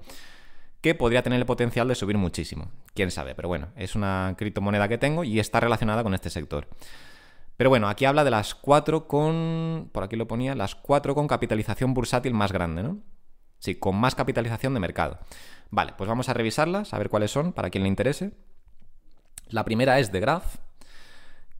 que 0.81 0.93
podría 0.93 1.23
tener 1.23 1.39
el 1.39 1.45
potencial 1.47 1.87
de 1.87 1.95
subir 1.95 2.19
muchísimo. 2.19 2.69
Quién 2.93 3.09
sabe, 3.09 3.33
pero 3.33 3.47
bueno, 3.47 3.69
es 3.75 3.95
una 3.95 4.35
criptomoneda 4.37 4.87
que 4.87 4.99
tengo 4.99 5.23
y 5.23 5.39
está 5.39 5.59
relacionada 5.59 6.03
con 6.03 6.13
este 6.13 6.29
sector. 6.29 6.67
Pero 7.57 7.71
bueno, 7.71 7.89
aquí 7.89 8.05
habla 8.05 8.23
de 8.23 8.31
las 8.31 8.55
cuatro 8.55 9.07
con. 9.07 9.89
Por 9.91 10.03
aquí 10.03 10.15
lo 10.15 10.27
ponía, 10.27 10.55
las 10.55 10.75
cuatro 10.75 11.15
con 11.15 11.27
capitalización 11.27 11.93
bursátil 11.93 12.33
más 12.33 12.51
grande, 12.51 12.83
¿no? 12.83 12.99
Sí, 13.59 13.75
con 13.75 13.95
más 13.95 14.13
capitalización 14.13 14.75
de 14.75 14.79
mercado. 14.79 15.19
Vale, 15.71 15.93
pues 15.97 16.07
vamos 16.07 16.29
a 16.29 16.33
revisarlas, 16.33 16.93
a 16.93 16.97
ver 16.99 17.09
cuáles 17.09 17.31
son, 17.31 17.53
para 17.53 17.69
quien 17.69 17.83
le 17.83 17.89
interese. 17.89 18.31
La 19.49 19.65
primera 19.65 19.99
es 19.99 20.11
The 20.11 20.19
Graph, 20.19 20.57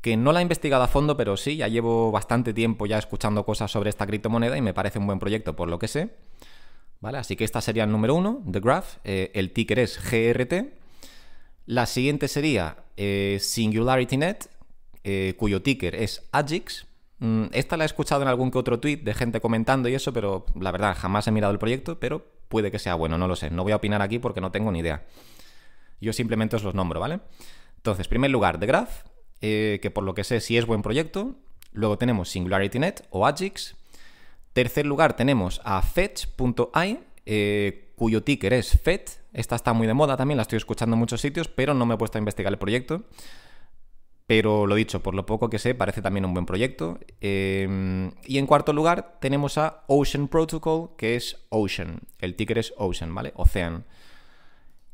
que 0.02 0.16
no 0.16 0.32
la 0.32 0.40
he 0.40 0.44
investigado 0.44 0.84
a 0.84 0.88
fondo, 0.88 1.18
pero 1.18 1.36
sí, 1.36 1.58
ya 1.58 1.68
llevo 1.68 2.12
bastante 2.12 2.54
tiempo 2.54 2.86
ya 2.86 2.98
escuchando 2.98 3.44
cosas 3.46 3.72
sobre 3.72 3.90
esta 3.90 4.06
criptomoneda 4.06 4.58
y 4.58 4.62
me 4.62 4.74
parece 4.74 5.00
un 5.00 5.08
buen 5.08 5.20
proyecto 5.20 5.56
por 5.56 5.68
lo 5.68 5.80
que 5.80 5.88
sé. 5.88 6.16
¿Vale? 7.00 7.18
Así 7.20 7.36
que 7.36 7.44
esta 7.44 7.62
sería 7.62 7.84
el 7.84 7.92
número 7.92 8.16
uno, 8.16 8.44
The 8.50 8.60
Graph. 8.60 8.98
Eh, 9.04 9.32
el 9.34 9.52
ticker 9.52 9.80
es 9.80 10.00
GRT. 10.00 10.74
La 11.66 11.86
siguiente 11.86 12.28
sería 12.28 12.78
eh, 12.96 13.38
SingularityNet, 13.40 14.50
eh, 15.08 15.36
cuyo 15.38 15.62
ticker 15.62 15.96
es 15.96 16.28
AGIX, 16.32 16.86
Mm, 17.20 17.46
esta 17.52 17.78
la 17.78 17.84
he 17.84 17.88
escuchado 17.88 18.22
en 18.22 18.28
algún 18.28 18.52
que 18.52 18.60
otro 18.60 18.80
tweet 18.80 18.98
de 18.98 19.14
gente 19.14 19.42
comentando 19.42 19.90
y 19.90 19.96
eso, 19.96 20.14
pero 20.14 20.46
la 20.60 20.72
verdad 20.72 20.96
jamás 20.98 21.28
he 21.28 21.32
mirado 21.32 21.52
el 21.52 21.60
proyecto, 21.60 22.00
pero 22.00 22.26
puede 22.48 22.72
que 22.72 22.80
sea 22.80 22.96
bueno, 22.96 23.18
no 23.18 23.28
lo 23.28 23.36
sé. 23.36 23.50
No 23.50 23.64
voy 23.64 23.72
a 23.72 23.78
opinar 23.78 24.02
aquí 24.02 24.20
porque 24.20 24.42
no 24.42 24.52
tengo 24.52 24.72
ni 24.72 24.80
idea. 24.80 25.04
Yo 26.00 26.14
simplemente 26.14 26.56
os 26.56 26.64
los 26.64 26.76
nombro, 26.76 27.00
¿vale? 27.00 27.20
Entonces, 27.78 28.08
primer 28.08 28.30
lugar, 28.30 28.60
The 28.60 28.68
Graph, 28.68 29.06
eh, 29.42 29.80
que 29.82 29.90
por 29.90 30.04
lo 30.04 30.14
que 30.14 30.24
sé 30.24 30.40
sí 30.42 30.58
es 30.58 30.66
buen 30.66 30.84
proyecto. 30.84 31.36
Luego 31.72 31.98
tenemos 31.98 32.30
SingularityNet 32.30 33.08
o 33.10 33.26
Agix. 33.26 33.76
Tercer 34.54 34.86
lugar 34.86 35.16
tenemos 35.16 35.62
a 35.64 35.82
Fetch.ai, 35.82 37.00
eh, 37.26 37.94
cuyo 37.96 38.24
ticker 38.24 38.54
es 38.54 38.80
FET. 38.80 39.22
Esta 39.34 39.56
está 39.56 39.74
muy 39.74 39.86
de 39.86 39.94
moda 39.94 40.18
también, 40.18 40.38
la 40.38 40.44
estoy 40.44 40.58
escuchando 40.58 40.96
en 40.96 41.00
muchos 41.00 41.22
sitios, 41.22 41.48
pero 41.48 41.74
no 41.74 41.86
me 41.86 41.96
he 41.96 41.98
puesto 41.98 42.18
a 42.18 42.20
investigar 42.20 42.52
el 42.52 42.58
proyecto. 42.58 43.04
Pero 44.28 44.68
lo 44.68 44.76
dicho, 44.76 45.02
por 45.02 45.16
lo 45.16 45.26
poco 45.26 45.50
que 45.50 45.58
sé, 45.58 45.74
parece 45.74 46.02
también 46.02 46.26
un 46.26 46.34
buen 46.34 46.46
proyecto. 46.46 47.00
Em, 47.22 48.12
y 48.26 48.38
en 48.38 48.46
cuarto 48.46 48.74
lugar 48.74 49.18
tenemos 49.22 49.58
a 49.58 49.84
Ocean 49.88 50.28
Protocol, 50.28 50.90
que 50.98 51.16
es 51.16 51.46
Ocean. 51.50 52.02
El 52.20 52.36
ticker 52.36 52.58
es 52.58 52.74
Ocean, 52.78 53.16
¿vale? 53.16 53.32
Ocean. 53.36 53.86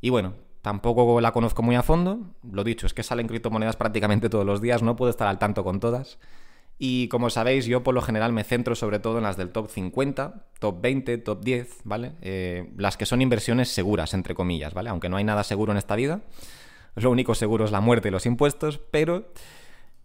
Y 0.01 0.11
bueno, 0.11 0.35
tampoco 0.61 1.19
la 1.19 1.31
conozco 1.31 1.63
muy 1.63 1.75
a 1.75 1.81
fondo. 1.81 2.19
Lo 2.43 2.63
dicho, 2.63 2.85
es 2.85 2.93
que 2.93 3.01
salen 3.01 3.27
criptomonedas 3.27 3.75
prácticamente 3.75 4.29
todos 4.29 4.45
los 4.45 4.61
días, 4.61 4.83
no 4.83 4.95
puedo 4.95 5.09
estar 5.09 5.27
al 5.27 5.39
tanto 5.39 5.63
con 5.63 5.79
todas. 5.79 6.19
Y 6.77 7.07
como 7.07 7.31
sabéis, 7.31 7.65
yo 7.65 7.81
por 7.81 7.95
lo 7.95 8.01
general 8.01 8.33
me 8.33 8.43
centro 8.43 8.75
sobre 8.75 8.99
todo 8.99 9.17
en 9.17 9.23
las 9.23 9.37
del 9.37 9.49
top 9.49 9.69
50, 9.69 10.45
top 10.59 10.81
20, 10.81 11.17
top 11.19 11.43
10, 11.43 11.81
¿vale? 11.85 12.11
Eh, 12.21 12.71
las 12.77 12.97
que 12.97 13.05
son 13.07 13.21
inversiones 13.21 13.69
seguras, 13.69 14.13
entre 14.13 14.35
comillas, 14.35 14.75
¿vale? 14.75 14.89
Aunque 14.89 15.09
no 15.09 15.17
hay 15.17 15.23
nada 15.23 15.43
seguro 15.43 15.71
en 15.71 15.79
esta 15.79 15.95
vida. 15.95 16.21
Lo 16.95 17.09
único 17.11 17.35
seguro 17.35 17.65
es 17.65 17.71
la 17.71 17.81
muerte 17.81 18.09
y 18.09 18.11
los 18.11 18.25
impuestos, 18.25 18.79
pero 18.91 19.31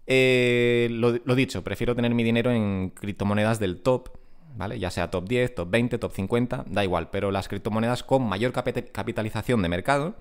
eh, 0.07 0.89
lo, 0.91 1.13
dicho, 1.35 1.63
prefiero 1.63 1.95
tener 1.95 2.15
mi 2.15 2.25
dinero 2.25 2.51
en 2.51 2.91
criptomonedas 2.91 3.59
del 3.59 3.83
top, 3.83 4.09
¿vale? 4.57 4.79
Ya 4.79 4.91
sea 4.91 5.11
top 5.11 5.29
10, 5.29 5.55
top 5.55 5.71
20, 5.71 5.99
top 5.99 6.13
50, 6.13 6.65
da 6.67 6.83
igual, 6.83 7.11
pero 7.11 7.31
las 7.31 7.47
criptomonedas 7.49 8.03
con 8.03 8.27
mayor 8.27 8.53
capitalización 8.53 9.61
de 9.61 9.69
mercado. 9.69 10.17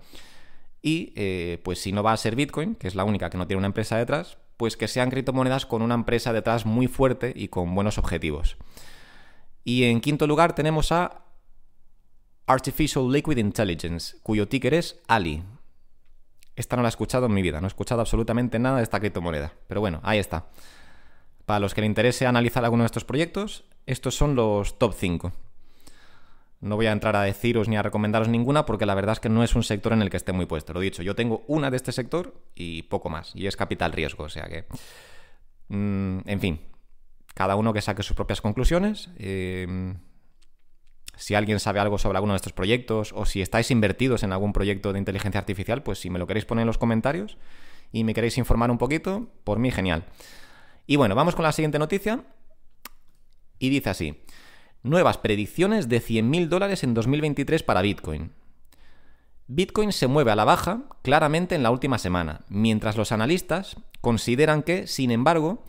Y 0.81 1.13
eh, 1.15 1.59
pues 1.63 1.79
si 1.79 1.91
no 1.91 2.03
va 2.03 2.11
a 2.11 2.17
ser 2.17 2.35
Bitcoin, 2.35 2.75
que 2.75 2.87
es 2.87 2.95
la 2.95 3.05
única 3.05 3.29
que 3.29 3.37
no 3.37 3.47
tiene 3.47 3.59
una 3.59 3.67
empresa 3.67 3.97
detrás, 3.97 4.37
pues 4.57 4.75
que 4.75 4.89
sean 4.89 5.09
criptomonedas 5.09 5.65
con 5.65 5.81
una 5.81 5.95
empresa 5.95 6.33
detrás 6.33 6.65
muy 6.65 6.87
fuerte 6.87 7.31
y 7.35 7.47
con 7.47 7.73
buenos 7.73 7.97
objetivos. 7.97 8.57
Y 9.63 9.85
en 9.85 10.01
quinto 10.01 10.27
lugar 10.27 10.53
tenemos 10.53 10.91
a 10.91 11.23
Artificial 12.45 13.11
Liquid 13.11 13.37
Intelligence, 13.37 14.17
cuyo 14.21 14.47
ticker 14.47 14.73
es 14.73 15.01
ALI, 15.07 15.43
esta 16.57 16.75
no 16.75 16.81
la 16.81 16.87
he 16.87 16.89
escuchado 16.89 17.27
en 17.27 17.33
mi 17.33 17.43
vida, 17.43 17.61
no 17.61 17.67
he 17.67 17.69
escuchado 17.69 18.01
absolutamente 18.01 18.57
nada 18.57 18.77
de 18.77 18.83
esta 18.83 18.99
criptomoneda. 18.99 19.53
Pero 19.67 19.79
bueno, 19.79 20.01
ahí 20.03 20.17
está. 20.17 20.47
Para 21.45 21.59
los 21.59 21.75
que 21.75 21.81
le 21.81 21.87
interese 21.87 22.25
analizar 22.25 22.65
alguno 22.65 22.83
de 22.83 22.87
estos 22.87 23.05
proyectos, 23.05 23.63
estos 23.85 24.15
son 24.15 24.35
los 24.35 24.79
top 24.79 24.95
5. 24.97 25.31
No 26.59 26.75
voy 26.75 26.87
a 26.87 26.91
entrar 26.91 27.15
a 27.15 27.21
deciros 27.21 27.67
ni 27.69 27.77
a 27.77 27.83
recomendaros 27.83 28.27
ninguna 28.27 28.65
porque 28.65 28.87
la 28.87 28.95
verdad 28.95 29.13
es 29.13 29.19
que 29.19 29.29
no 29.29 29.43
es 29.43 29.55
un 29.55 29.61
sector 29.61 29.93
en 29.93 30.01
el 30.01 30.09
que 30.09 30.17
esté 30.17 30.33
muy 30.33 30.47
puesto. 30.47 30.73
Lo 30.73 30.79
dicho, 30.79 31.03
yo 31.03 31.13
tengo 31.13 31.43
una 31.47 31.69
de 31.69 31.77
este 31.77 31.91
sector 31.91 32.33
y 32.55 32.81
poco 32.83 33.11
más. 33.11 33.35
Y 33.35 33.45
es 33.45 33.55
capital 33.55 33.93
riesgo, 33.93 34.23
o 34.23 34.29
sea 34.29 34.47
que... 34.47 34.65
Mm, 35.67 36.19
en 36.25 36.39
fin, 36.39 36.59
cada 37.35 37.55
uno 37.55 37.71
que 37.71 37.81
saque 37.81 38.01
sus 38.01 38.15
propias 38.15 38.41
conclusiones. 38.41 39.11
Eh, 39.19 39.95
si 41.17 41.35
alguien 41.35 41.59
sabe 41.59 41.79
algo 41.79 41.97
sobre 41.97 42.17
alguno 42.17 42.33
de 42.33 42.37
estos 42.37 42.53
proyectos 42.53 43.11
o 43.13 43.25
si 43.25 43.41
estáis 43.41 43.71
invertidos 43.71 44.23
en 44.23 44.31
algún 44.31 44.53
proyecto 44.53 44.93
de 44.93 44.99
inteligencia 44.99 45.39
artificial, 45.39 45.83
pues 45.83 45.99
si 45.99 46.09
me 46.09 46.19
lo 46.19 46.27
queréis 46.27 46.45
poner 46.45 46.61
en 46.61 46.67
los 46.67 46.77
comentarios 46.77 47.37
y 47.91 48.03
me 48.03 48.13
queréis 48.13 48.37
informar 48.37 48.71
un 48.71 48.77
poquito, 48.77 49.29
por 49.43 49.59
mí 49.59 49.71
genial. 49.71 50.05
Y 50.85 50.95
bueno, 50.95 51.15
vamos 51.15 51.35
con 51.35 51.43
la 51.43 51.51
siguiente 51.51 51.79
noticia. 51.79 52.23
Y 53.59 53.69
dice 53.69 53.89
así, 53.89 54.23
nuevas 54.83 55.17
predicciones 55.17 55.89
de 55.89 56.01
100.000 56.01 56.47
dólares 56.47 56.83
en 56.83 56.93
2023 56.93 57.63
para 57.63 57.81
Bitcoin. 57.81 58.31
Bitcoin 59.47 59.93
se 59.93 60.07
mueve 60.07 60.31
a 60.31 60.35
la 60.35 60.45
baja 60.45 60.83
claramente 61.01 61.55
en 61.55 61.63
la 61.63 61.71
última 61.71 61.97
semana, 61.97 62.41
mientras 62.49 62.97
los 62.97 63.11
analistas 63.11 63.77
consideran 64.01 64.61
que, 64.61 64.87
sin 64.87 65.09
embargo, 65.09 65.63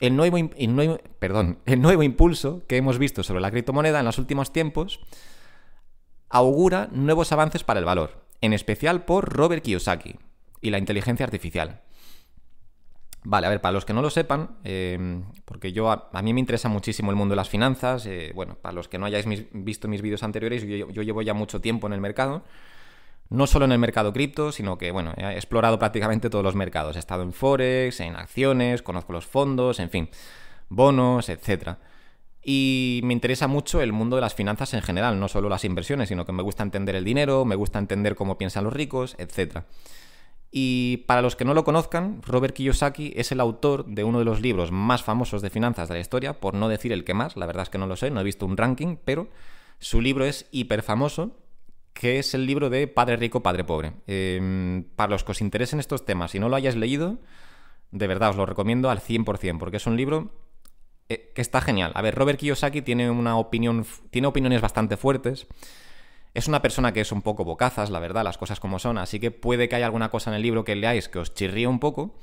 el 0.00 0.16
nuevo, 0.16 0.98
perdón, 1.18 1.58
el 1.66 1.80
nuevo 1.80 2.02
impulso 2.02 2.62
que 2.66 2.76
hemos 2.76 2.98
visto 2.98 3.22
sobre 3.22 3.40
la 3.40 3.50
criptomoneda 3.50 4.00
en 4.00 4.04
los 4.06 4.18
últimos 4.18 4.52
tiempos 4.52 5.00
augura 6.28 6.88
nuevos 6.90 7.32
avances 7.32 7.64
para 7.64 7.78
el 7.78 7.86
valor, 7.86 8.24
en 8.40 8.52
especial 8.52 9.04
por 9.04 9.32
Robert 9.32 9.62
Kiyosaki 9.62 10.16
y 10.60 10.70
la 10.70 10.78
inteligencia 10.78 11.24
artificial. 11.24 11.82
Vale, 13.26 13.46
a 13.46 13.50
ver, 13.50 13.60
para 13.62 13.72
los 13.72 13.86
que 13.86 13.94
no 13.94 14.02
lo 14.02 14.10
sepan, 14.10 14.58
eh, 14.64 15.22
porque 15.46 15.72
yo 15.72 15.90
a, 15.90 16.22
mí 16.22 16.34
me 16.34 16.40
interesa 16.40 16.68
muchísimo 16.68 17.10
el 17.10 17.16
mundo 17.16 17.32
de 17.32 17.36
las 17.36 17.48
finanzas, 17.48 18.04
eh, 18.04 18.32
bueno, 18.34 18.56
para 18.60 18.74
los 18.74 18.86
que 18.86 18.98
no 18.98 19.06
hayáis 19.06 19.24
visto 19.52 19.88
mis 19.88 20.02
vídeos 20.02 20.22
anteriores, 20.22 20.62
yo 20.66 21.02
llevo 21.02 21.22
ya 21.22 21.32
mucho 21.32 21.60
tiempo 21.60 21.86
en 21.86 21.94
el 21.94 22.02
mercado, 22.02 22.44
no 23.30 23.46
solo 23.46 23.64
en 23.64 23.72
el 23.72 23.78
mercado 23.78 24.12
cripto, 24.12 24.52
sino 24.52 24.78
que, 24.78 24.90
bueno, 24.90 25.12
he 25.16 25.32
explorado 25.32 25.78
prácticamente 25.78 26.30
todos 26.30 26.44
los 26.44 26.54
mercados. 26.54 26.96
He 26.96 26.98
estado 26.98 27.22
en 27.22 27.32
Forex, 27.32 28.00
en 28.00 28.16
acciones, 28.16 28.82
conozco 28.82 29.12
los 29.12 29.26
fondos, 29.26 29.80
en 29.80 29.90
fin, 29.90 30.08
bonos, 30.68 31.28
etc. 31.28 31.76
Y 32.42 33.00
me 33.04 33.14
interesa 33.14 33.48
mucho 33.48 33.80
el 33.80 33.92
mundo 33.92 34.16
de 34.16 34.22
las 34.22 34.34
finanzas 34.34 34.74
en 34.74 34.82
general, 34.82 35.18
no 35.18 35.28
solo 35.28 35.48
las 35.48 35.64
inversiones, 35.64 36.08
sino 36.08 36.26
que 36.26 36.32
me 36.32 36.42
gusta 36.42 36.62
entender 36.62 36.94
el 36.94 37.04
dinero, 37.04 37.44
me 37.44 37.56
gusta 37.56 37.78
entender 37.78 38.14
cómo 38.14 38.36
piensan 38.36 38.64
los 38.64 38.72
ricos, 38.72 39.16
etc. 39.18 39.64
Y 40.50 40.98
para 41.08 41.22
los 41.22 41.34
que 41.34 41.44
no 41.44 41.54
lo 41.54 41.64
conozcan, 41.64 42.22
Robert 42.22 42.54
Kiyosaki 42.54 43.12
es 43.16 43.32
el 43.32 43.40
autor 43.40 43.86
de 43.86 44.04
uno 44.04 44.20
de 44.20 44.24
los 44.24 44.40
libros 44.40 44.70
más 44.70 45.02
famosos 45.02 45.42
de 45.42 45.50
finanzas 45.50 45.88
de 45.88 45.94
la 45.94 46.00
historia, 46.00 46.38
por 46.38 46.54
no 46.54 46.68
decir 46.68 46.92
el 46.92 47.02
que 47.02 47.14
más, 47.14 47.36
la 47.36 47.46
verdad 47.46 47.64
es 47.64 47.70
que 47.70 47.78
no 47.78 47.88
lo 47.88 47.96
sé, 47.96 48.10
no 48.10 48.20
he 48.20 48.24
visto 48.24 48.46
un 48.46 48.56
ranking, 48.56 48.96
pero 49.04 49.26
su 49.80 50.00
libro 50.00 50.24
es 50.24 50.46
hiper 50.52 50.82
famoso 50.82 51.32
que 51.94 52.18
es 52.18 52.34
el 52.34 52.44
libro 52.44 52.68
de 52.68 52.88
Padre 52.88 53.16
Rico, 53.16 53.42
Padre 53.42 53.64
Pobre. 53.64 53.92
Em, 54.06 54.84
para 54.96 55.12
los 55.12 55.24
que 55.24 55.32
os 55.32 55.40
interesen 55.40 55.80
estos 55.80 56.04
temas, 56.04 56.34
y 56.34 56.40
no 56.40 56.48
lo 56.48 56.56
hayáis 56.56 56.76
leído, 56.76 57.18
de 57.92 58.06
verdad 58.08 58.30
os 58.30 58.36
lo 58.36 58.44
recomiendo 58.44 58.90
al 58.90 59.00
100%, 59.00 59.58
porque 59.58 59.78
es 59.78 59.86
un 59.86 59.96
libro 59.96 60.32
eh, 61.08 61.32
que 61.34 61.40
está 61.40 61.60
genial. 61.60 61.92
A 61.94 62.02
ver, 62.02 62.14
Robert 62.16 62.38
Kiyosaki 62.38 62.82
tiene 62.82 63.10
una 63.10 63.38
opinión, 63.38 63.86
tiene 64.10 64.26
opiniones 64.26 64.60
bastante 64.60 64.96
fuertes. 64.96 65.46
Es 66.34 66.48
una 66.48 66.60
persona 66.60 66.92
que 66.92 67.00
es 67.00 67.12
un 67.12 67.22
poco 67.22 67.44
bocazas, 67.44 67.90
la 67.90 68.00
verdad, 68.00 68.24
las 68.24 68.38
cosas 68.38 68.58
como 68.58 68.80
son, 68.80 68.98
así 68.98 69.20
que 69.20 69.30
puede 69.30 69.68
que 69.68 69.76
haya 69.76 69.86
alguna 69.86 70.10
cosa 70.10 70.30
en 70.30 70.36
el 70.36 70.42
libro 70.42 70.64
que 70.64 70.74
leáis 70.74 71.08
que 71.08 71.20
os 71.20 71.32
chirríe 71.32 71.68
un 71.68 71.78
poco, 71.78 72.16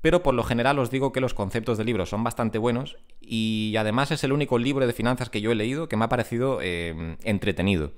pero 0.00 0.22
por 0.22 0.34
lo 0.34 0.44
general 0.44 0.78
os 0.78 0.90
digo 0.90 1.10
que 1.12 1.20
los 1.20 1.34
conceptos 1.34 1.76
del 1.76 1.88
libro 1.88 2.06
son 2.06 2.22
bastante 2.22 2.58
buenos 2.58 2.96
y 3.20 3.74
además 3.76 4.12
es 4.12 4.22
el 4.22 4.32
único 4.32 4.56
libro 4.56 4.86
de 4.86 4.92
finanzas 4.92 5.30
que 5.30 5.40
yo 5.40 5.50
he 5.50 5.56
leído 5.56 5.88
que 5.88 5.96
me 5.96 6.04
ha 6.04 6.08
parecido 6.08 6.62
em, 6.62 7.16
entretenido 7.24 7.92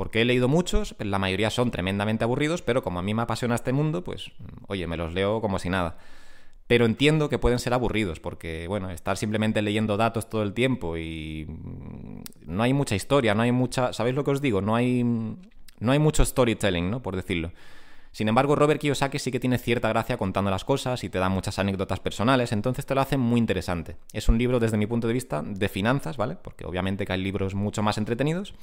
porque 0.00 0.22
he 0.22 0.24
leído 0.24 0.48
muchos, 0.48 0.94
la 0.98 1.18
mayoría 1.18 1.50
son 1.50 1.70
tremendamente 1.70 2.24
aburridos, 2.24 2.62
pero 2.62 2.82
como 2.82 3.00
a 3.00 3.02
mí 3.02 3.12
me 3.12 3.20
apasiona 3.20 3.54
este 3.54 3.74
mundo, 3.74 4.02
pues 4.02 4.32
oye, 4.66 4.86
me 4.86 4.96
los 4.96 5.12
leo 5.12 5.42
como 5.42 5.58
si 5.58 5.68
nada. 5.68 5.98
Pero 6.66 6.86
entiendo 6.86 7.28
que 7.28 7.38
pueden 7.38 7.58
ser 7.58 7.74
aburridos, 7.74 8.18
porque 8.18 8.66
bueno, 8.66 8.88
estar 8.88 9.18
simplemente 9.18 9.60
leyendo 9.60 9.98
datos 9.98 10.30
todo 10.30 10.42
el 10.42 10.54
tiempo 10.54 10.96
y 10.96 11.44
mm, 11.46 12.22
no 12.46 12.62
hay 12.62 12.72
mucha 12.72 12.94
historia, 12.94 13.34
no 13.34 13.42
hay 13.42 13.52
mucha, 13.52 13.92
¿sabéis 13.92 14.16
lo 14.16 14.24
que 14.24 14.30
os 14.30 14.40
digo? 14.40 14.62
No 14.62 14.74
hay 14.74 15.04
no 15.04 15.92
hay 15.92 15.98
mucho 15.98 16.24
storytelling, 16.24 16.90
¿no? 16.90 17.02
Por 17.02 17.14
decirlo. 17.14 17.52
Sin 18.10 18.26
embargo, 18.26 18.56
Robert 18.56 18.80
Kiyosaki 18.80 19.18
sí 19.18 19.30
que 19.30 19.38
tiene 19.38 19.58
cierta 19.58 19.90
gracia 19.90 20.16
contando 20.16 20.50
las 20.50 20.64
cosas 20.64 21.04
y 21.04 21.10
te 21.10 21.18
da 21.18 21.28
muchas 21.28 21.58
anécdotas 21.58 22.00
personales, 22.00 22.52
entonces 22.52 22.86
te 22.86 22.94
lo 22.94 23.02
hace 23.02 23.18
muy 23.18 23.38
interesante. 23.38 23.98
Es 24.14 24.30
un 24.30 24.38
libro 24.38 24.60
desde 24.60 24.78
mi 24.78 24.86
punto 24.86 25.08
de 25.08 25.12
vista 25.12 25.42
de 25.44 25.68
finanzas, 25.68 26.16
¿vale? 26.16 26.36
Porque 26.36 26.64
obviamente 26.64 27.04
que 27.04 27.12
hay 27.12 27.22
libros 27.22 27.54
mucho 27.54 27.82
más 27.82 27.98
entretenidos, 27.98 28.54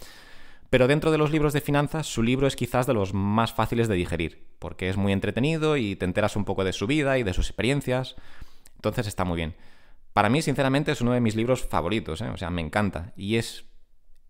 pero 0.70 0.88
dentro 0.88 1.12
de 1.12 1.18
los 1.18 1.32
libros 1.32 1.54
de 1.54 1.62
finanzas, 1.62 2.08
su 2.08 2.24
libro 2.24 2.48
es 2.48 2.56
quizás 2.56 2.88
de 2.88 2.94
los 2.94 3.14
más 3.14 3.54
fáciles 3.54 3.88
de 3.88 3.96
digerir, 3.96 4.46
porque 4.60 4.90
es 4.90 4.98
muy 4.98 5.14
entretenido 5.14 5.78
y 5.78 5.96
te 5.96 6.06
enteras 6.06 6.36
un 6.36 6.46
poco 6.46 6.64
de 6.64 6.74
su 6.74 6.88
vida 6.88 7.18
y 7.18 7.24
de 7.24 7.34
sus 7.34 7.48
experiencias. 7.48 8.16
Entonces 8.76 9.08
está 9.08 9.24
muy 9.24 9.38
bien. 9.38 9.56
Para 10.14 10.30
mí, 10.30 10.42
sinceramente, 10.42 10.92
es 10.92 11.02
uno 11.02 11.14
de 11.14 11.22
mis 11.22 11.36
libros 11.36 11.64
favoritos, 11.64 12.22
¿eh? 12.22 12.30
o 12.30 12.38
sea, 12.38 12.50
me 12.50 12.62
encanta. 12.62 13.14
Y 13.16 13.36
es 13.36 13.66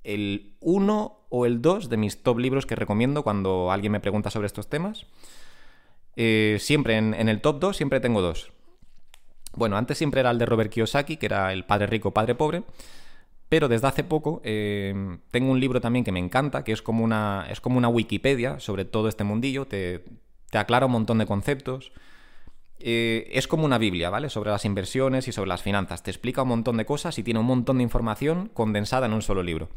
el 0.03 0.55
uno 0.59 1.25
o 1.29 1.45
el 1.45 1.61
dos 1.61 1.89
de 1.89 1.97
mis 1.97 2.23
top 2.23 2.39
libros 2.39 2.65
que 2.65 2.75
recomiendo 2.75 3.23
cuando 3.23 3.71
alguien 3.71 3.91
me 3.91 3.99
pregunta 3.99 4.29
sobre 4.29 4.47
estos 4.47 4.69
temas. 4.69 5.05
Eh, 6.15 6.57
siempre 6.59 6.97
en, 6.97 7.13
el 7.13 7.41
top 7.41 7.59
2 7.59 7.77
siempre 7.77 7.99
tengo 7.99 8.21
dos. 8.21 8.51
Bueno, 9.53 9.77
antes 9.77 9.97
siempre 9.97 10.21
era 10.21 10.31
el 10.31 10.39
de 10.39 10.45
Robert 10.45 10.71
Kiyosaki, 10.71 11.17
que 11.17 11.27
era 11.27 11.53
El 11.53 11.63
Padre 11.63 11.87
Rico, 11.87 12.11
Padre 12.11 12.35
Pobre. 12.35 12.63
Pero 13.49 13.69
desde 13.69 13.87
hace 13.87 14.03
poco 14.03 14.41
em, 14.43 15.19
tengo 15.31 15.51
un 15.51 15.59
libro 15.59 15.79
también 15.79 16.03
que 16.03 16.11
me 16.11 16.19
encanta, 16.19 16.63
que 16.63 16.73
es 16.73 16.81
como 16.81 17.03
una, 17.03 17.45
es 17.49 17.61
como 17.61 17.77
una 17.77 17.87
Wikipedia 17.87 18.59
sobre 18.59 18.83
todo 18.85 19.07
este 19.07 19.23
mundillo, 19.23 19.65
te, 19.65 20.03
aclara 20.51 20.85
un 20.85 20.91
montón 20.91 21.19
de 21.19 21.25
conceptos. 21.25 21.91
Eh, 22.79 23.29
es 23.31 23.47
como 23.47 23.65
una 23.65 23.77
Biblia, 23.77 24.09
¿vale? 24.09 24.29
Sobre 24.29 24.51
las 24.51 24.65
inversiones 24.65 25.27
y 25.27 25.31
sobre 25.31 25.47
las 25.47 25.63
finanzas. 25.63 26.03
Te 26.03 26.11
explica 26.11 26.43
un 26.43 26.49
montón 26.49 26.77
de 26.77 26.85
cosas 26.85 27.17
y 27.17 27.23
tiene 27.23 27.39
un 27.39 27.45
montón 27.45 27.77
de 27.77 27.83
información 27.83 28.49
condensada 28.53 29.07
en 29.07 29.13
un 29.13 29.21
solo 29.21 29.41
libro. 29.43 29.69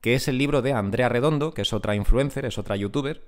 Que 0.00 0.14
es 0.14 0.28
el 0.28 0.38
libro 0.38 0.62
de 0.62 0.72
Andrea 0.72 1.08
Redondo, 1.08 1.52
que 1.52 1.62
es 1.62 1.72
otra 1.72 1.96
influencer, 1.96 2.44
es 2.44 2.58
otra 2.58 2.76
youtuber 2.76 3.22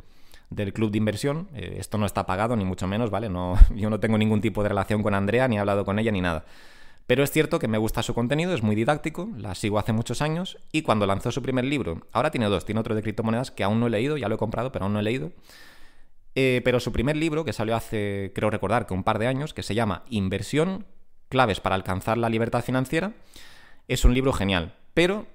del 0.51 0.73
club 0.73 0.91
de 0.91 0.99
inversión. 0.99 1.49
Eh, 1.55 1.77
esto 1.79 1.99
no 1.99 2.07
está 2.07 2.27
pagado, 2.27 2.57
ni 2.57 2.65
mucho 2.65 2.87
menos, 2.87 3.11
¿vale? 3.11 3.29
No, 3.29 3.55
yo 3.75 3.91
no 3.91 4.01
tengo 4.01 4.19
ningún 4.19 4.41
tipo 4.41 4.63
de 4.63 4.69
relación 4.69 5.03
con 5.03 5.15
Andrea, 5.15 5.49
ni 5.49 5.57
he 5.57 5.59
hablado 5.59 5.85
con 5.85 5.99
ella, 5.99 6.13
ni 6.13 6.21
nada. 6.21 6.45
Pero 7.13 7.25
es 7.25 7.31
cierto 7.31 7.59
que 7.59 7.69
me 7.69 7.77
gusta 7.77 8.03
su 8.03 8.15
contenido, 8.15 8.55
es 8.55 8.63
muy 8.63 8.75
didáctico, 8.75 9.29
la 9.37 9.55
sigo 9.55 9.79
hace 9.79 9.93
muchos 9.93 10.23
años 10.23 10.57
y 10.73 10.81
cuando 10.81 11.05
lanzó 11.05 11.31
su 11.31 11.43
primer 11.43 11.67
libro, 11.67 12.07
ahora 12.11 12.31
tiene 12.31 12.47
dos, 12.47 12.65
tiene 12.65 12.81
otro 12.81 12.95
de 12.95 13.03
criptomonedas 13.03 13.51
que 13.51 13.65
aún 13.65 13.81
no 13.81 13.87
he 13.87 13.91
leído, 13.91 14.17
ya 14.17 14.31
lo 14.31 14.37
he 14.37 14.39
comprado, 14.39 14.73
pero 14.73 14.87
aún 14.87 14.95
no 14.95 15.01
he 15.01 15.03
leído. 15.03 15.31
Eh, 16.35 16.63
pero 16.65 16.81
su 16.81 16.91
primer 16.91 17.19
libro, 17.19 17.45
que 17.45 17.53
salió 17.53 17.77
hace, 17.77 18.33
creo 18.35 18.49
recordar, 18.49 18.87
que 18.87 18.95
un 18.95 19.05
par 19.05 19.19
de 19.19 19.27
años, 19.27 19.53
que 19.53 19.63
se 19.63 19.75
llama 19.75 20.05
Inversión, 20.09 20.87
claves 21.29 21.61
para 21.61 21.75
alcanzar 21.75 22.17
la 22.17 22.31
libertad 22.31 22.65
financiera, 22.65 23.13
es 23.89 24.07
un 24.07 24.15
libro 24.15 24.33
genial, 24.33 24.73
pero 24.95 25.27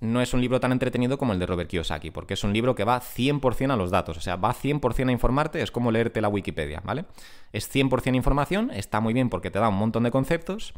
no 0.00 0.22
es 0.22 0.32
un 0.32 0.40
libro 0.40 0.58
tan 0.58 0.72
entretenido 0.72 1.18
como 1.18 1.34
el 1.34 1.38
de 1.38 1.44
Robert 1.44 1.68
Kiyosaki, 1.68 2.12
porque 2.12 2.32
es 2.32 2.44
un 2.44 2.54
libro 2.54 2.74
que 2.74 2.84
va 2.84 3.02
100% 3.02 3.70
a 3.70 3.76
los 3.76 3.90
datos, 3.90 4.16
o 4.16 4.20
sea, 4.22 4.36
va 4.36 4.54
100% 4.54 5.10
a 5.10 5.12
informarte, 5.12 5.60
es 5.60 5.70
como 5.70 5.90
leerte 5.90 6.22
la 6.22 6.28
Wikipedia, 6.28 6.80
¿vale? 6.82 7.04
Es 7.52 7.70
100% 7.70 8.14
información, 8.14 8.70
está 8.70 9.00
muy 9.00 9.12
bien 9.12 9.28
porque 9.28 9.50
te 9.50 9.58
da 9.58 9.68
un 9.68 9.76
montón 9.76 10.04
de 10.04 10.10
conceptos, 10.10 10.72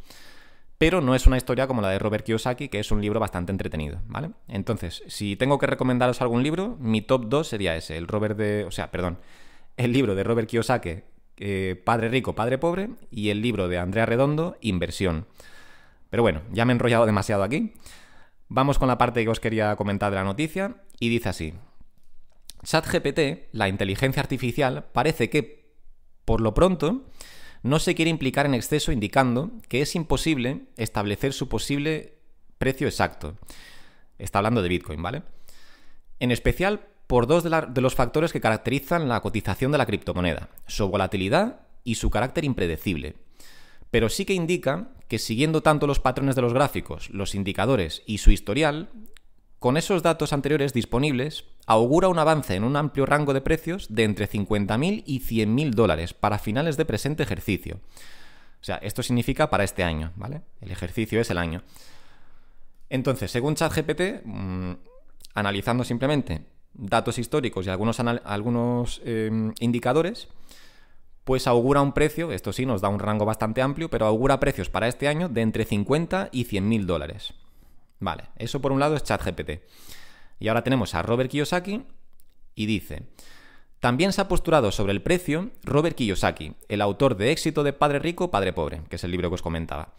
pero 0.78 1.00
no 1.00 1.16
es 1.16 1.26
una 1.26 1.37
historia 1.37 1.66
como 1.66 1.82
la 1.82 1.90
de 1.90 1.99
Robert 1.99 2.25
Kiyosaki, 2.25 2.68
que 2.68 2.78
es 2.78 2.92
un 2.92 3.02
libro 3.02 3.18
bastante 3.18 3.50
entretenido, 3.50 4.00
¿vale? 4.06 4.30
Entonces, 4.47 5.02
si 5.08 5.35
tengo 5.35 5.58
que 5.58 5.66
recomendaros 5.66 6.23
algún 6.23 6.44
libro, 6.44 6.76
mi 6.78 7.02
top 7.02 7.26
2 7.28 7.49
sería 7.49 7.76
ese, 7.76 7.97
el 7.97 8.06
Robert 8.06 8.37
de, 8.37 8.64
o 8.64 8.70
sea, 8.70 8.92
perdón, 8.92 9.18
el 9.76 9.92
libro 9.92 10.14
de 10.14 10.23
Robert 10.23 10.49
Kiyosaki, 10.49 11.00
eh, 11.38 11.80
Padre 11.85 12.08
Rico, 12.08 12.37
Padre 12.37 12.58
Pobre, 12.58 12.90
y 13.11 13.30
el 13.30 13.42
libro 13.42 13.66
de 13.66 13.78
Andrea 13.78 14.06
Redondo, 14.06 14.56
Inversión. 14.61 15.26
Pero 16.11 16.23
bueno, 16.23 16.42
ya 16.52 16.64
me 16.64 16.73
he 16.73 16.76
enrollado 16.76 17.06
demasiado 17.06 17.42
aquí. 17.42 17.75
Vamos 18.49 18.78
con 18.78 18.88
la 18.88 18.99
parte 18.99 19.25
que 19.25 19.30
os 19.30 19.40
quería 19.40 19.75
comentar 19.75 20.11
de 20.11 20.16
la 20.16 20.25
noticia, 20.25 20.76
y 21.00 21.08
dice 21.08 21.28
así. 21.28 21.54
ChatGPT, 22.62 23.52
la 23.52 23.68
inteligencia 23.68 24.23
artificial, 24.23 24.87
parece 24.92 25.28
que, 25.28 25.75
por 26.25 26.40
lo 26.40 26.54
pronto, 26.54 27.04
no 27.62 27.78
se 27.78 27.94
quiere 27.94 28.10
implicar 28.10 28.46
en 28.46 28.54
exceso 28.54 28.92
indicando 28.92 29.50
que 29.68 29.82
es 29.82 29.94
imposible 29.94 30.62
establecer 30.76 31.32
su 31.32 31.48
posible 31.48 32.14
precio 32.58 32.86
exacto. 32.86 33.36
Está 34.18 34.38
hablando 34.38 34.62
de 34.62 34.68
Bitcoin, 34.68 35.02
¿vale? 35.02 35.22
En 36.20 36.30
especial 36.30 36.86
por 37.06 37.26
dos 37.26 37.42
de, 37.42 37.80
los 37.80 37.94
factores 37.94 38.32
que 38.32 38.40
caracterizan 38.40 39.08
la 39.08 39.20
cotización 39.20 39.72
de 39.72 39.78
la 39.78 39.86
criptomoneda, 39.86 40.50
su 40.66 40.88
volatilidad 40.88 41.60
y 41.82 41.94
su 41.94 42.10
carácter 42.10 42.44
impredecible. 42.44 43.14
Pero 43.90 44.10
sí 44.10 44.26
que 44.26 44.34
indica 44.34 44.90
que 45.08 45.18
siguiendo 45.18 45.62
tanto 45.62 45.86
los 45.86 46.00
patrones 46.00 46.36
de 46.36 46.42
los 46.42 46.52
gráficos, 46.52 47.08
los 47.08 47.34
indicadores 47.34 48.02
y 48.04 48.18
su 48.18 48.30
historial, 48.30 48.90
con 49.58 49.76
esos 49.76 50.02
datos 50.02 50.32
anteriores 50.32 50.72
disponibles, 50.72 51.44
augura 51.66 52.08
un 52.08 52.18
avance 52.18 52.54
en 52.54 52.64
un 52.64 52.76
amplio 52.76 53.06
rango 53.06 53.34
de 53.34 53.40
precios 53.40 53.86
de 53.90 54.04
entre 54.04 54.28
50.000 54.28 55.02
y 55.04 55.20
100.000 55.20 55.70
dólares 55.70 56.14
para 56.14 56.38
finales 56.38 56.76
de 56.76 56.84
presente 56.84 57.22
ejercicio. 57.24 57.80
O 58.60 58.64
sea, 58.64 58.76
esto 58.76 59.02
significa 59.02 59.50
para 59.50 59.64
este 59.64 59.84
año, 59.84 60.12
¿vale? 60.16 60.42
El 60.60 60.70
ejercicio 60.70 61.20
es 61.20 61.30
el 61.30 61.38
año. 61.38 61.62
Entonces, 62.88 63.30
según 63.30 63.54
ChatGPT, 63.54 64.24
mm, 64.24 64.72
analizando 65.34 65.84
simplemente 65.84 66.44
datos 66.72 67.18
históricos 67.18 67.66
y 67.66 67.70
algunos, 67.70 67.98
algunos 68.00 69.02
em, 69.04 69.52
indicadores, 69.60 70.28
pues 71.24 71.46
augura 71.46 71.82
un 71.82 71.92
precio, 71.92 72.32
esto 72.32 72.52
sí 72.52 72.64
nos 72.64 72.80
da 72.80 72.88
un 72.88 73.00
rango 73.00 73.24
bastante 73.24 73.60
amplio, 73.60 73.90
pero 73.90 74.06
augura 74.06 74.40
precios 74.40 74.70
para 74.70 74.88
este 74.88 75.08
año 75.08 75.28
de 75.28 75.42
entre 75.42 75.64
50 75.64 76.30
y 76.32 76.44
100 76.44 76.68
mil 76.68 76.86
dólares. 76.86 77.34
Vale, 78.00 78.24
eso 78.36 78.60
por 78.60 78.72
un 78.72 78.80
lado 78.80 78.96
es 78.96 79.04
ChatGPT. 79.04 79.62
Y 80.38 80.48
ahora 80.48 80.62
tenemos 80.62 80.94
a 80.94 81.02
Robert 81.02 81.30
Kiyosaki 81.30 81.84
y 82.54 82.66
dice, 82.66 83.02
también 83.80 84.12
se 84.12 84.20
ha 84.20 84.28
posturado 84.28 84.70
sobre 84.72 84.92
el 84.92 85.02
precio 85.02 85.50
Robert 85.62 85.96
Kiyosaki, 85.96 86.54
el 86.68 86.80
autor 86.80 87.16
de 87.16 87.32
Éxito 87.32 87.64
de 87.64 87.72
Padre 87.72 87.98
Rico, 87.98 88.30
Padre 88.30 88.52
Pobre, 88.52 88.82
que 88.88 88.96
es 88.96 89.04
el 89.04 89.10
libro 89.10 89.30
que 89.30 89.34
os 89.34 89.42
comentaba, 89.42 89.94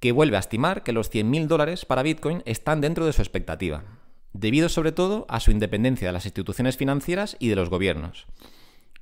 que 0.00 0.12
vuelve 0.12 0.36
a 0.36 0.40
estimar 0.40 0.82
que 0.82 0.92
los 0.92 1.10
100 1.10 1.30
mil 1.30 1.48
dólares 1.48 1.84
para 1.84 2.02
Bitcoin 2.02 2.42
están 2.44 2.80
dentro 2.80 3.06
de 3.06 3.12
su 3.12 3.22
expectativa 3.22 3.84
debido 4.32 4.68
sobre 4.68 4.92
todo 4.92 5.26
a 5.28 5.40
su 5.40 5.50
independencia 5.50 6.08
de 6.08 6.12
las 6.12 6.26
instituciones 6.26 6.76
financieras 6.76 7.36
y 7.38 7.48
de 7.48 7.56
los 7.56 7.70
gobiernos. 7.70 8.26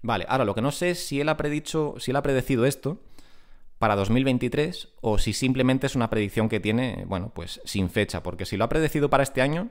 Vale, 0.02 0.26
ahora 0.28 0.44
lo 0.44 0.54
que 0.54 0.62
no 0.62 0.72
sé 0.72 0.90
es 0.90 1.06
si 1.06 1.20
él 1.20 1.28
ha 1.28 1.36
predicho, 1.36 1.94
si 1.98 2.10
él 2.10 2.16
ha 2.16 2.22
predecido 2.22 2.64
esto 2.64 3.00
para 3.78 3.96
2023 3.96 4.88
o 5.00 5.18
si 5.18 5.32
simplemente 5.32 5.86
es 5.86 5.96
una 5.96 6.10
predicción 6.10 6.48
que 6.48 6.60
tiene, 6.60 7.04
bueno, 7.06 7.32
pues 7.34 7.60
sin 7.64 7.90
fecha, 7.90 8.22
porque 8.22 8.46
si 8.46 8.56
lo 8.56 8.64
ha 8.64 8.68
predecido 8.68 9.10
para 9.10 9.22
este 9.22 9.42
año, 9.42 9.68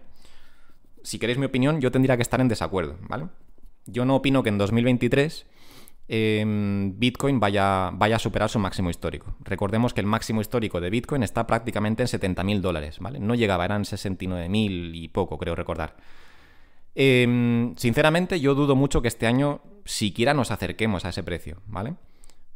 si 1.04 1.20
queréis 1.20 1.38
mi 1.38 1.46
opinión, 1.46 1.82
yo 1.82 1.92
tendría 1.92 2.16
que 2.16 2.24
estar 2.24 2.42
en 2.42 2.48
desacuerdo, 2.48 2.98
¿vale? 3.02 3.28
Yo 3.86 4.06
no 4.06 4.16
opino 4.16 4.44
que 4.44 4.50
en 4.50 4.58
2023 4.58 5.46
Em, 6.08 7.00
Bitcoin 7.00 7.40
vaya, 7.40 7.90
vaya 7.92 8.18
a 8.18 8.20
superar 8.20 8.50
su 8.50 8.60
máximo 8.60 8.90
histórico. 8.90 9.36
Recordemos 9.44 9.94
que 9.94 10.02
el 10.02 10.08
máximo 10.08 10.42
histórico 10.42 10.80
de 10.80 10.92
Bitcoin 10.92 11.24
está 11.24 11.48
prácticamente 11.48 12.04
en 12.04 12.08
70.000 12.08 12.62
dólares, 12.62 13.00
¿vale? 13.00 13.20
No 13.20 13.34
llegaba, 13.34 13.66
eran 13.66 13.84
69.000 13.84 14.92
y 14.94 15.08
poco, 15.08 15.38
creo 15.40 15.56
recordar. 15.56 15.96
Em, 16.94 17.76
sinceramente, 17.76 18.40
yo 18.40 18.54
dudo 18.54 18.76
mucho 18.76 19.02
que 19.02 19.08
este 19.08 19.26
año 19.26 19.62
siquiera 19.84 20.34
nos 20.34 20.52
acerquemos 20.52 21.06
a 21.06 21.10
ese 21.10 21.24
precio, 21.24 21.62
¿vale? 21.66 21.96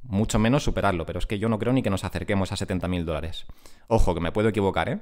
Mucho 0.03 0.39
menos 0.39 0.63
superarlo, 0.63 1.05
pero 1.05 1.19
es 1.19 1.25
que 1.25 1.39
yo 1.39 1.49
no 1.49 1.59
creo 1.59 1.73
ni 1.73 1.83
que 1.83 1.89
nos 1.89 2.03
acerquemos 2.03 2.51
a 2.51 2.55
70.000 2.55 3.03
dólares. 3.03 3.45
Ojo, 3.87 4.13
que 4.13 4.21
me 4.21 4.31
puedo 4.31 4.49
equivocar, 4.49 4.89
¿eh? 4.89 4.99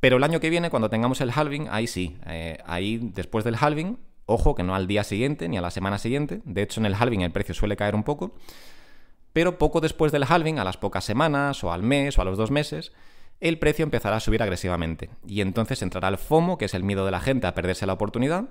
Pero 0.00 0.16
el 0.16 0.24
año 0.24 0.40
que 0.40 0.50
viene, 0.50 0.70
cuando 0.70 0.90
tengamos 0.90 1.20
el 1.20 1.32
halving, 1.34 1.68
ahí 1.70 1.86
sí, 1.86 2.16
eh, 2.26 2.58
ahí 2.64 2.98
después 2.98 3.44
del 3.44 3.56
halving, 3.60 3.98
Ojo 4.30 4.54
que 4.54 4.62
no 4.62 4.74
al 4.74 4.86
día 4.86 5.04
siguiente 5.04 5.48
ni 5.48 5.56
a 5.56 5.62
la 5.62 5.70
semana 5.70 5.96
siguiente. 5.96 6.42
De 6.44 6.60
hecho, 6.60 6.80
en 6.80 6.86
el 6.86 6.94
halving 6.94 7.22
el 7.22 7.32
precio 7.32 7.54
suele 7.54 7.78
caer 7.78 7.94
un 7.94 8.04
poco. 8.04 8.34
Pero 9.32 9.56
poco 9.56 9.80
después 9.80 10.12
del 10.12 10.24
halving, 10.28 10.58
a 10.58 10.64
las 10.64 10.76
pocas 10.76 11.02
semanas, 11.02 11.64
o 11.64 11.72
al 11.72 11.82
mes, 11.82 12.18
o 12.18 12.22
a 12.22 12.26
los 12.26 12.36
dos 12.36 12.50
meses, 12.50 12.92
el 13.40 13.58
precio 13.58 13.84
empezará 13.84 14.16
a 14.16 14.20
subir 14.20 14.42
agresivamente. 14.42 15.08
Y 15.26 15.40
entonces 15.40 15.80
entrará 15.80 16.08
el 16.08 16.18
FOMO, 16.18 16.58
que 16.58 16.66
es 16.66 16.74
el 16.74 16.84
miedo 16.84 17.06
de 17.06 17.10
la 17.10 17.20
gente 17.20 17.46
a 17.46 17.54
perderse 17.54 17.86
la 17.86 17.94
oportunidad, 17.94 18.50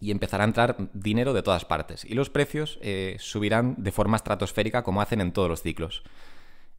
y 0.00 0.10
empezará 0.10 0.44
a 0.44 0.46
entrar 0.46 0.76
dinero 0.92 1.32
de 1.32 1.42
todas 1.42 1.64
partes. 1.64 2.04
Y 2.04 2.14
los 2.14 2.30
precios 2.30 2.78
eh, 2.82 3.16
subirán 3.18 3.74
de 3.78 3.92
forma 3.92 4.16
estratosférica 4.16 4.82
como 4.82 5.00
hacen 5.00 5.20
en 5.20 5.32
todos 5.32 5.48
los 5.48 5.62
ciclos. 5.62 6.02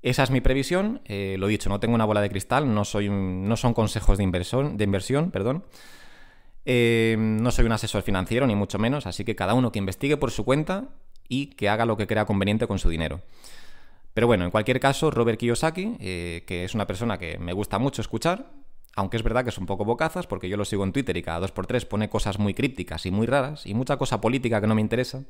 Esa 0.01 0.23
es 0.23 0.31
mi 0.31 0.41
previsión. 0.41 1.01
Eh, 1.05 1.35
lo 1.39 1.47
dicho, 1.47 1.69
no 1.69 1.79
tengo 1.79 1.95
una 1.95 2.05
bola 2.05 2.21
de 2.21 2.29
cristal, 2.29 2.73
no, 2.73 2.85
soy 2.85 3.09
no 3.09 3.57
son 3.57 3.73
consejos 3.73 4.17
de 4.17 4.23
inversión, 4.23 4.77
de 4.77 4.83
inversión 4.83 5.31
perdón. 5.31 5.65
Em, 6.69 7.37
no 7.41 7.49
soy 7.51 7.65
un 7.65 7.71
asesor 7.71 8.03
financiero, 8.03 8.45
ni 8.45 8.53
mucho 8.53 8.77
menos, 8.77 9.07
así 9.07 9.23
que 9.23 9.35
cada 9.35 9.53
uno 9.53 9.71
que 9.71 9.79
investigue 9.79 10.17
por 10.17 10.31
su 10.31 10.43
cuenta 10.43 10.89
y 11.29 11.47
que 11.47 11.69
haga 11.69 11.85
lo 11.85 11.95
que 11.95 12.07
crea 12.07 12.25
conveniente 12.25 12.67
con 12.67 12.77
su 12.77 12.89
dinero. 12.89 13.21
Pero 14.13 14.27
bueno, 14.27 14.45
en 14.45 14.51
cualquier 14.51 14.79
caso, 14.79 15.09
Robert 15.09 15.39
Kiyosaki, 15.39 15.95
eh, 15.99 16.43
que 16.45 16.65
es 16.65 16.75
una 16.75 16.85
persona 16.85 17.17
que 17.17 17.37
me 17.37 17.53
gusta 17.53 17.79
mucho 17.79 18.01
escuchar, 18.01 18.51
aunque 18.97 19.15
es 19.15 19.23
verdad 19.23 19.43
que 19.43 19.51
es 19.51 19.57
un 19.59 19.67
poco 19.67 19.85
bocazas, 19.85 20.25
porque 20.25 20.49
yo 20.49 20.57
lo 20.57 20.65
sigo 20.65 20.83
en 20.83 20.91
Twitter 20.91 21.15
y 21.15 21.21
cada 21.21 21.39
dos 21.39 21.51
por 21.51 21.67
tres 21.67 21.85
pone 21.85 22.09
cosas 22.09 22.39
muy 22.39 22.55
crípticas 22.55 23.05
y 23.05 23.11
muy 23.11 23.27
raras, 23.27 23.67
y 23.67 23.75
mucha 23.75 23.97
cosa 23.97 24.19
política 24.19 24.59
que 24.59 24.65
no 24.65 24.73
me 24.73 24.81
interesa. 24.81 25.23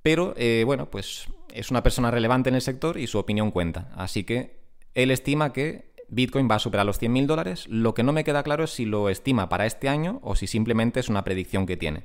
Pero 0.00 0.32
eh, 0.36 0.62
bueno, 0.64 0.88
pues 0.88 1.26
es 1.52 1.72
una 1.72 1.82
persona 1.82 2.12
relevante 2.12 2.50
en 2.50 2.54
el 2.54 2.62
sector 2.62 2.98
y 2.98 3.08
su 3.08 3.18
opinión 3.18 3.50
cuenta. 3.50 3.90
Así 3.96 4.22
que 4.22 4.60
él 4.94 5.10
estima 5.10 5.52
que 5.52 5.92
Bitcoin 6.06 6.48
va 6.48 6.54
a 6.54 6.60
superar 6.60 6.86
los 6.86 7.02
100.000 7.02 7.26
dólares. 7.26 7.66
Lo 7.68 7.94
que 7.94 8.04
no 8.04 8.12
me 8.12 8.22
queda 8.22 8.44
claro 8.44 8.62
es 8.62 8.70
si 8.70 8.84
lo 8.84 9.08
estima 9.08 9.48
para 9.48 9.66
este 9.66 9.88
año 9.88 10.20
o 10.22 10.36
si 10.36 10.46
simplemente 10.46 11.00
es 11.00 11.08
una 11.08 11.24
predicción 11.24 11.66
que 11.66 11.76
tiene, 11.76 12.04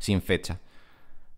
sin 0.00 0.20
fecha. 0.20 0.58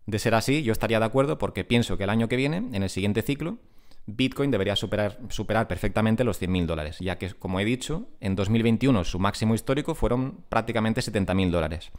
De 0.07 0.17
ser 0.17 0.33
así, 0.33 0.63
yo 0.63 0.71
estaría 0.71 0.99
de 0.99 1.05
acuerdo 1.05 1.37
porque 1.37 1.65
pienso 1.65 1.97
que 1.97 2.05
el 2.05 2.09
año 2.09 2.27
que 2.27 2.35
viene, 2.35 2.57
en 2.57 2.81
el 2.81 2.89
siguiente 2.89 3.21
ciclo, 3.21 3.59
Bitcoin 4.07 4.51
debería 4.51 4.75
superar, 4.75 5.17
superar 5.29 5.67
perfectamente 5.67 6.23
los 6.23 6.41
100.000 6.41 6.65
dólares, 6.65 6.97
ya 6.99 7.17
que, 7.17 7.31
como 7.31 7.59
he 7.59 7.65
dicho, 7.65 8.07
en 8.19 8.35
2021 8.35 9.03
su 9.03 9.19
máximo 9.19 9.55
histórico 9.55 9.95
fueron 9.95 10.43
prácticamente 10.49 11.01
70.000 11.01 11.49
dólares. 11.49 11.91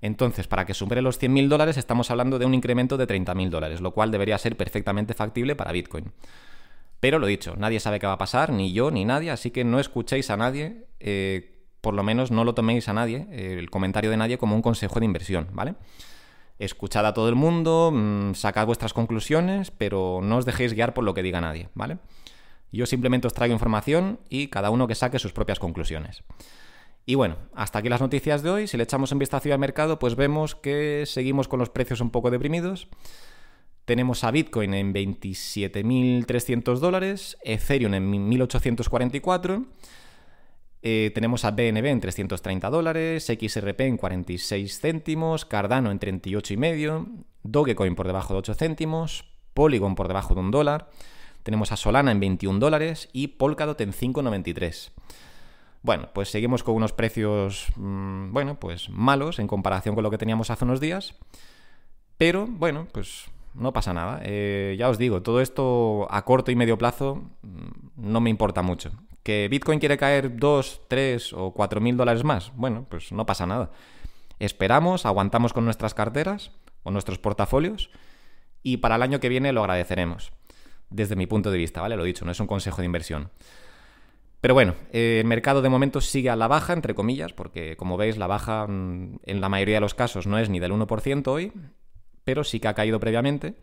Entonces, 0.00 0.46
para 0.46 0.66
que 0.66 0.74
supere 0.74 1.02
los 1.02 1.20
100.000 1.20 1.48
dólares 1.48 1.76
estamos 1.76 2.10
hablando 2.10 2.38
de 2.38 2.46
un 2.46 2.54
incremento 2.54 2.96
de 2.96 3.06
30.000 3.06 3.48
dólares, 3.48 3.80
lo 3.80 3.92
cual 3.92 4.10
debería 4.10 4.38
ser 4.38 4.56
perfectamente 4.56 5.14
factible 5.14 5.56
para 5.56 5.72
Bitcoin. 5.72 6.12
Pero 7.00 7.18
lo 7.18 7.26
dicho, 7.26 7.54
nadie 7.56 7.80
sabe 7.80 7.98
qué 7.98 8.06
va 8.06 8.14
a 8.14 8.18
pasar, 8.18 8.52
ni 8.52 8.72
yo, 8.72 8.90
ni 8.90 9.04
nadie, 9.04 9.30
así 9.30 9.50
que 9.50 9.64
no 9.64 9.80
escuchéis 9.80 10.30
a 10.30 10.36
nadie, 10.36 10.84
eh, 11.00 11.64
por 11.80 11.94
lo 11.94 12.02
menos 12.02 12.30
no 12.30 12.44
lo 12.44 12.54
toméis 12.54 12.88
a 12.88 12.92
nadie, 12.92 13.26
eh, 13.30 13.56
el 13.58 13.70
comentario 13.70 14.10
de 14.10 14.16
nadie, 14.16 14.38
como 14.38 14.54
un 14.54 14.62
consejo 14.62 14.98
de 14.98 15.06
inversión, 15.06 15.48
¿vale? 15.52 15.74
Escuchad 16.58 17.06
a 17.06 17.14
todo 17.14 17.28
el 17.28 17.34
mundo, 17.34 17.92
mm, 17.94 18.34
sacad 18.34 18.66
vuestras 18.66 18.92
conclusiones, 18.92 19.70
pero 19.70 20.20
no 20.22 20.38
os 20.38 20.44
dejéis 20.44 20.74
guiar 20.74 20.94
por 20.94 21.04
lo 21.04 21.14
que 21.14 21.22
diga 21.22 21.40
nadie, 21.40 21.68
¿vale? 21.74 21.98
Yo 22.72 22.84
simplemente 22.86 23.26
os 23.26 23.34
traigo 23.34 23.54
información 23.54 24.18
y 24.28 24.48
cada 24.48 24.70
uno 24.70 24.86
que 24.86 24.94
saque 24.94 25.18
sus 25.18 25.32
propias 25.32 25.58
conclusiones. 25.58 26.24
Y 27.06 27.14
bueno, 27.14 27.36
hasta 27.54 27.78
aquí 27.78 27.88
las 27.88 28.02
noticias 28.02 28.42
de 28.42 28.50
hoy. 28.50 28.66
Si 28.66 28.76
le 28.76 28.82
echamos 28.82 29.12
un 29.12 29.18
vistazo 29.18 29.50
al 29.50 29.58
mercado, 29.58 29.98
pues 29.98 30.14
vemos 30.14 30.54
que 30.54 31.04
seguimos 31.06 31.48
con 31.48 31.58
los 31.58 31.70
precios 31.70 32.02
un 32.02 32.10
poco 32.10 32.30
deprimidos. 32.30 32.88
Tenemos 33.86 34.24
a 34.24 34.30
Bitcoin 34.30 34.74
en 34.74 34.92
27.300 34.92 36.78
dólares, 36.80 37.38
Ethereum 37.42 37.94
en 37.94 38.30
1.844, 38.30 39.64
eh, 40.82 41.10
tenemos 41.14 41.44
a 41.44 41.50
BNB 41.50 41.86
en 41.86 42.00
330 42.00 42.70
dólares, 42.70 43.26
XRP 43.26 43.80
en 43.80 43.96
46 43.96 44.80
céntimos, 44.80 45.44
Cardano 45.44 45.90
en 45.90 45.98
38,5, 45.98 47.24
Dogecoin 47.42 47.94
por 47.94 48.06
debajo 48.06 48.34
de 48.34 48.38
8 48.40 48.54
céntimos, 48.54 49.24
Polygon 49.54 49.94
por 49.94 50.08
debajo 50.08 50.34
de 50.34 50.40
un 50.40 50.50
dólar, 50.50 50.90
tenemos 51.42 51.72
a 51.72 51.76
Solana 51.76 52.12
en 52.12 52.20
21 52.20 52.58
dólares 52.58 53.08
y 53.12 53.28
Polkadot 53.28 53.80
en 53.80 53.92
5,93. 53.92 54.90
Bueno, 55.82 56.08
pues 56.12 56.28
seguimos 56.28 56.62
con 56.62 56.74
unos 56.74 56.92
precios, 56.92 57.68
mm, 57.76 58.32
bueno, 58.32 58.58
pues 58.60 58.90
malos 58.90 59.38
en 59.38 59.46
comparación 59.46 59.94
con 59.94 60.04
lo 60.04 60.10
que 60.10 60.18
teníamos 60.18 60.50
hace 60.50 60.64
unos 60.64 60.80
días. 60.80 61.14
Pero, 62.18 62.46
bueno, 62.48 62.88
pues 62.92 63.26
no 63.54 63.72
pasa 63.72 63.94
nada. 63.94 64.20
Eh, 64.24 64.76
ya 64.78 64.88
os 64.88 64.98
digo, 64.98 65.22
todo 65.22 65.40
esto 65.40 66.06
a 66.10 66.24
corto 66.24 66.50
y 66.50 66.56
medio 66.56 66.78
plazo 66.78 67.22
mm, 67.42 68.10
no 68.10 68.20
me 68.20 68.30
importa 68.30 68.62
mucho. 68.62 68.90
¿Que 69.28 69.46
Bitcoin 69.50 69.78
quiere 69.78 69.98
caer 69.98 70.38
2, 70.38 70.88
3 70.88 71.34
o 71.34 71.52
4 71.52 71.82
mil 71.82 71.98
dólares 71.98 72.24
más? 72.24 72.50
Bueno, 72.56 72.86
pues 72.88 73.12
no 73.12 73.26
pasa 73.26 73.44
nada. 73.44 73.70
Esperamos, 74.38 75.04
aguantamos 75.04 75.52
con 75.52 75.66
nuestras 75.66 75.92
carteras 75.92 76.50
o 76.82 76.90
nuestros 76.90 77.18
portafolios 77.18 77.90
y 78.62 78.78
para 78.78 78.96
el 78.96 79.02
año 79.02 79.20
que 79.20 79.28
viene 79.28 79.52
lo 79.52 79.60
agradeceremos. 79.60 80.32
Desde 80.88 81.14
mi 81.14 81.26
punto 81.26 81.50
de 81.50 81.58
vista, 81.58 81.82
¿vale? 81.82 81.98
Lo 81.98 82.04
dicho, 82.04 82.24
no 82.24 82.32
es 82.32 82.40
un 82.40 82.46
consejo 82.46 82.80
de 82.80 82.86
inversión. 82.86 83.30
Pero 84.40 84.54
bueno, 84.54 84.76
el 84.92 85.26
mercado 85.26 85.60
de 85.60 85.68
momento 85.68 86.00
sigue 86.00 86.30
a 86.30 86.36
la 86.36 86.48
baja, 86.48 86.72
entre 86.72 86.94
comillas, 86.94 87.34
porque 87.34 87.76
como 87.76 87.98
veis 87.98 88.16
la 88.16 88.28
baja 88.28 88.66
mm, 88.66 89.18
en 89.26 89.40
la 89.42 89.50
mayoría 89.50 89.74
de 89.74 89.82
los 89.82 89.92
casos 89.92 90.26
no 90.26 90.38
es 90.38 90.48
ni 90.48 90.58
del 90.58 90.72
1% 90.72 91.26
hoy, 91.26 91.52
pero 92.24 92.44
sí 92.44 92.60
que 92.60 92.68
ha 92.68 92.74
caído 92.74 92.98
previamente 92.98 93.56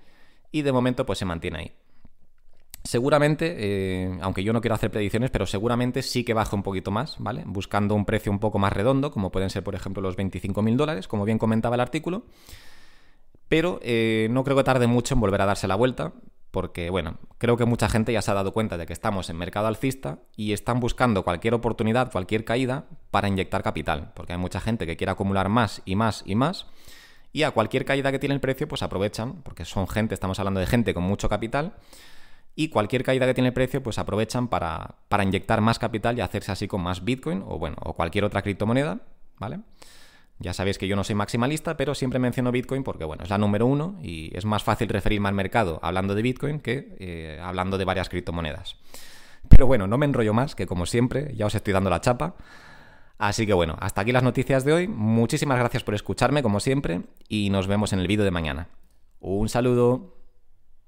y 0.51 0.61
de 0.61 0.71
momento 0.71 1.07
pues 1.07 1.17
se 1.17 1.25
mantiene 1.25 1.57
ahí. 1.57 1.75
Seguramente, 2.85 3.55
eh, 3.57 4.17
aunque 4.21 4.43
yo 4.43 4.53
no 4.53 4.61
quiero 4.61 4.75
hacer 4.75 4.91
predicciones, 4.91 5.31
pero 5.31 5.47
seguramente 5.47 6.03
sí 6.03 6.23
que 6.23 6.35
baje 6.35 6.55
un 6.55 6.61
poquito 6.61 6.91
más, 6.91 7.15
¿vale? 7.17 7.41
Buscando 7.47 7.95
un 7.95 8.05
precio 8.05 8.31
un 8.31 8.37
poco 8.37 8.59
más 8.59 8.71
redondo, 8.71 9.09
como 9.09 9.31
pueden 9.31 9.49
ser, 9.49 9.63
por 9.63 9.73
ejemplo, 9.73 10.03
los 10.03 10.15
25.000 10.15 10.75
dólares, 10.75 11.07
como 11.07 11.25
bien 11.25 11.39
comentaba 11.39 11.73
el 11.73 11.81
artículo. 11.81 12.25
Pero 13.47 13.79
eh, 13.81 14.27
no 14.29 14.43
creo 14.43 14.55
que 14.55 14.63
tarde 14.63 14.85
mucho 14.85 15.15
en 15.15 15.19
volver 15.19 15.41
a 15.41 15.47
darse 15.47 15.67
la 15.67 15.73
vuelta, 15.73 16.13
porque, 16.51 16.91
bueno, 16.91 17.17
creo 17.39 17.57
que 17.57 17.65
mucha 17.65 17.89
gente 17.89 18.13
ya 18.13 18.21
se 18.21 18.29
ha 18.29 18.35
dado 18.35 18.53
cuenta 18.53 18.77
de 18.77 18.85
que 18.85 18.93
estamos 18.93 19.31
en 19.31 19.37
mercado 19.37 19.65
alcista 19.65 20.19
y 20.35 20.53
están 20.53 20.79
buscando 20.79 21.23
cualquier 21.23 21.55
oportunidad, 21.55 22.11
cualquier 22.11 22.45
caída 22.45 22.85
para 23.09 23.27
inyectar 23.27 23.63
capital, 23.63 24.11
porque 24.15 24.33
hay 24.33 24.39
mucha 24.39 24.61
gente 24.61 24.85
que 24.85 24.95
quiere 24.95 25.09
acumular 25.09 25.49
más 25.49 25.81
y 25.85 25.95
más 25.95 26.21
y 26.23 26.35
más, 26.35 26.67
y 27.33 27.43
a 27.43 27.51
cualquier 27.51 27.83
caída 27.83 28.11
que 28.11 28.19
tiene 28.19 28.35
el 28.35 28.41
precio, 28.41 28.67
pues 28.67 28.83
aprovechan, 28.83 29.41
porque 29.41 29.65
son 29.65 29.87
gente, 29.87 30.13
estamos 30.13 30.37
hablando 30.37 30.59
de 30.59 30.67
gente 30.67 30.93
con 30.93 31.03
mucho 31.03 31.27
capital, 31.27 31.73
y 32.55 32.69
cualquier 32.69 33.03
caída 33.03 33.25
que 33.25 33.33
tiene 33.33 33.49
el 33.49 33.53
precio, 33.53 33.83
pues 33.83 33.99
aprovechan 33.99 34.47
para, 34.47 34.95
para 35.09 35.23
inyectar 35.23 35.61
más 35.61 35.77
capital 35.77 36.17
y 36.17 36.21
hacerse 36.21 36.51
así 36.51 36.67
con 36.67 36.81
más 36.81 37.03
Bitcoin 37.03 37.43
o, 37.45 37.59
bueno, 37.59 37.75
o 37.81 37.93
cualquier 37.93 38.23
otra 38.23 38.41
criptomoneda, 38.41 39.01
¿vale? 39.37 39.59
Ya 40.39 40.53
sabéis 40.53 40.77
que 40.77 40.87
yo 40.87 40.95
no 40.95 41.03
soy 41.03 41.15
maximalista, 41.15 41.77
pero 41.77 41.95
siempre 41.95 42.19
menciono 42.19 42.51
Bitcoin 42.51 42.83
porque, 42.83 43.05
bueno, 43.05 43.23
es 43.23 43.29
la 43.29 43.37
número 43.37 43.65
uno 43.65 43.97
y 44.01 44.35
es 44.37 44.43
más 44.45 44.63
fácil 44.63 44.89
referirme 44.89 45.29
al 45.29 45.35
mercado 45.35 45.79
hablando 45.81 46.13
de 46.13 46.21
Bitcoin 46.21 46.59
que 46.59 46.95
eh, 46.99 47.39
hablando 47.41 47.77
de 47.77 47.85
varias 47.85 48.09
criptomonedas. 48.09 48.77
Pero 49.47 49.67
bueno, 49.67 49.87
no 49.87 49.97
me 49.97 50.05
enrollo 50.05 50.33
más, 50.33 50.55
que 50.55 50.65
como 50.65 50.85
siempre, 50.85 51.33
ya 51.35 51.45
os 51.45 51.55
estoy 51.55 51.73
dando 51.73 51.89
la 51.89 52.01
chapa. 52.01 52.35
Así 53.17 53.45
que 53.45 53.53
bueno, 53.53 53.77
hasta 53.79 54.01
aquí 54.01 54.11
las 54.11 54.23
noticias 54.23 54.65
de 54.65 54.73
hoy. 54.73 54.87
Muchísimas 54.87 55.57
gracias 55.57 55.83
por 55.83 55.95
escucharme, 55.95 56.43
como 56.43 56.59
siempre, 56.59 57.03
y 57.29 57.49
nos 57.49 57.67
vemos 57.67 57.93
en 57.93 57.99
el 57.99 58.07
vídeo 58.07 58.25
de 58.25 58.31
mañana. 58.31 58.67
Un 59.19 59.47
saludo. 59.47 60.15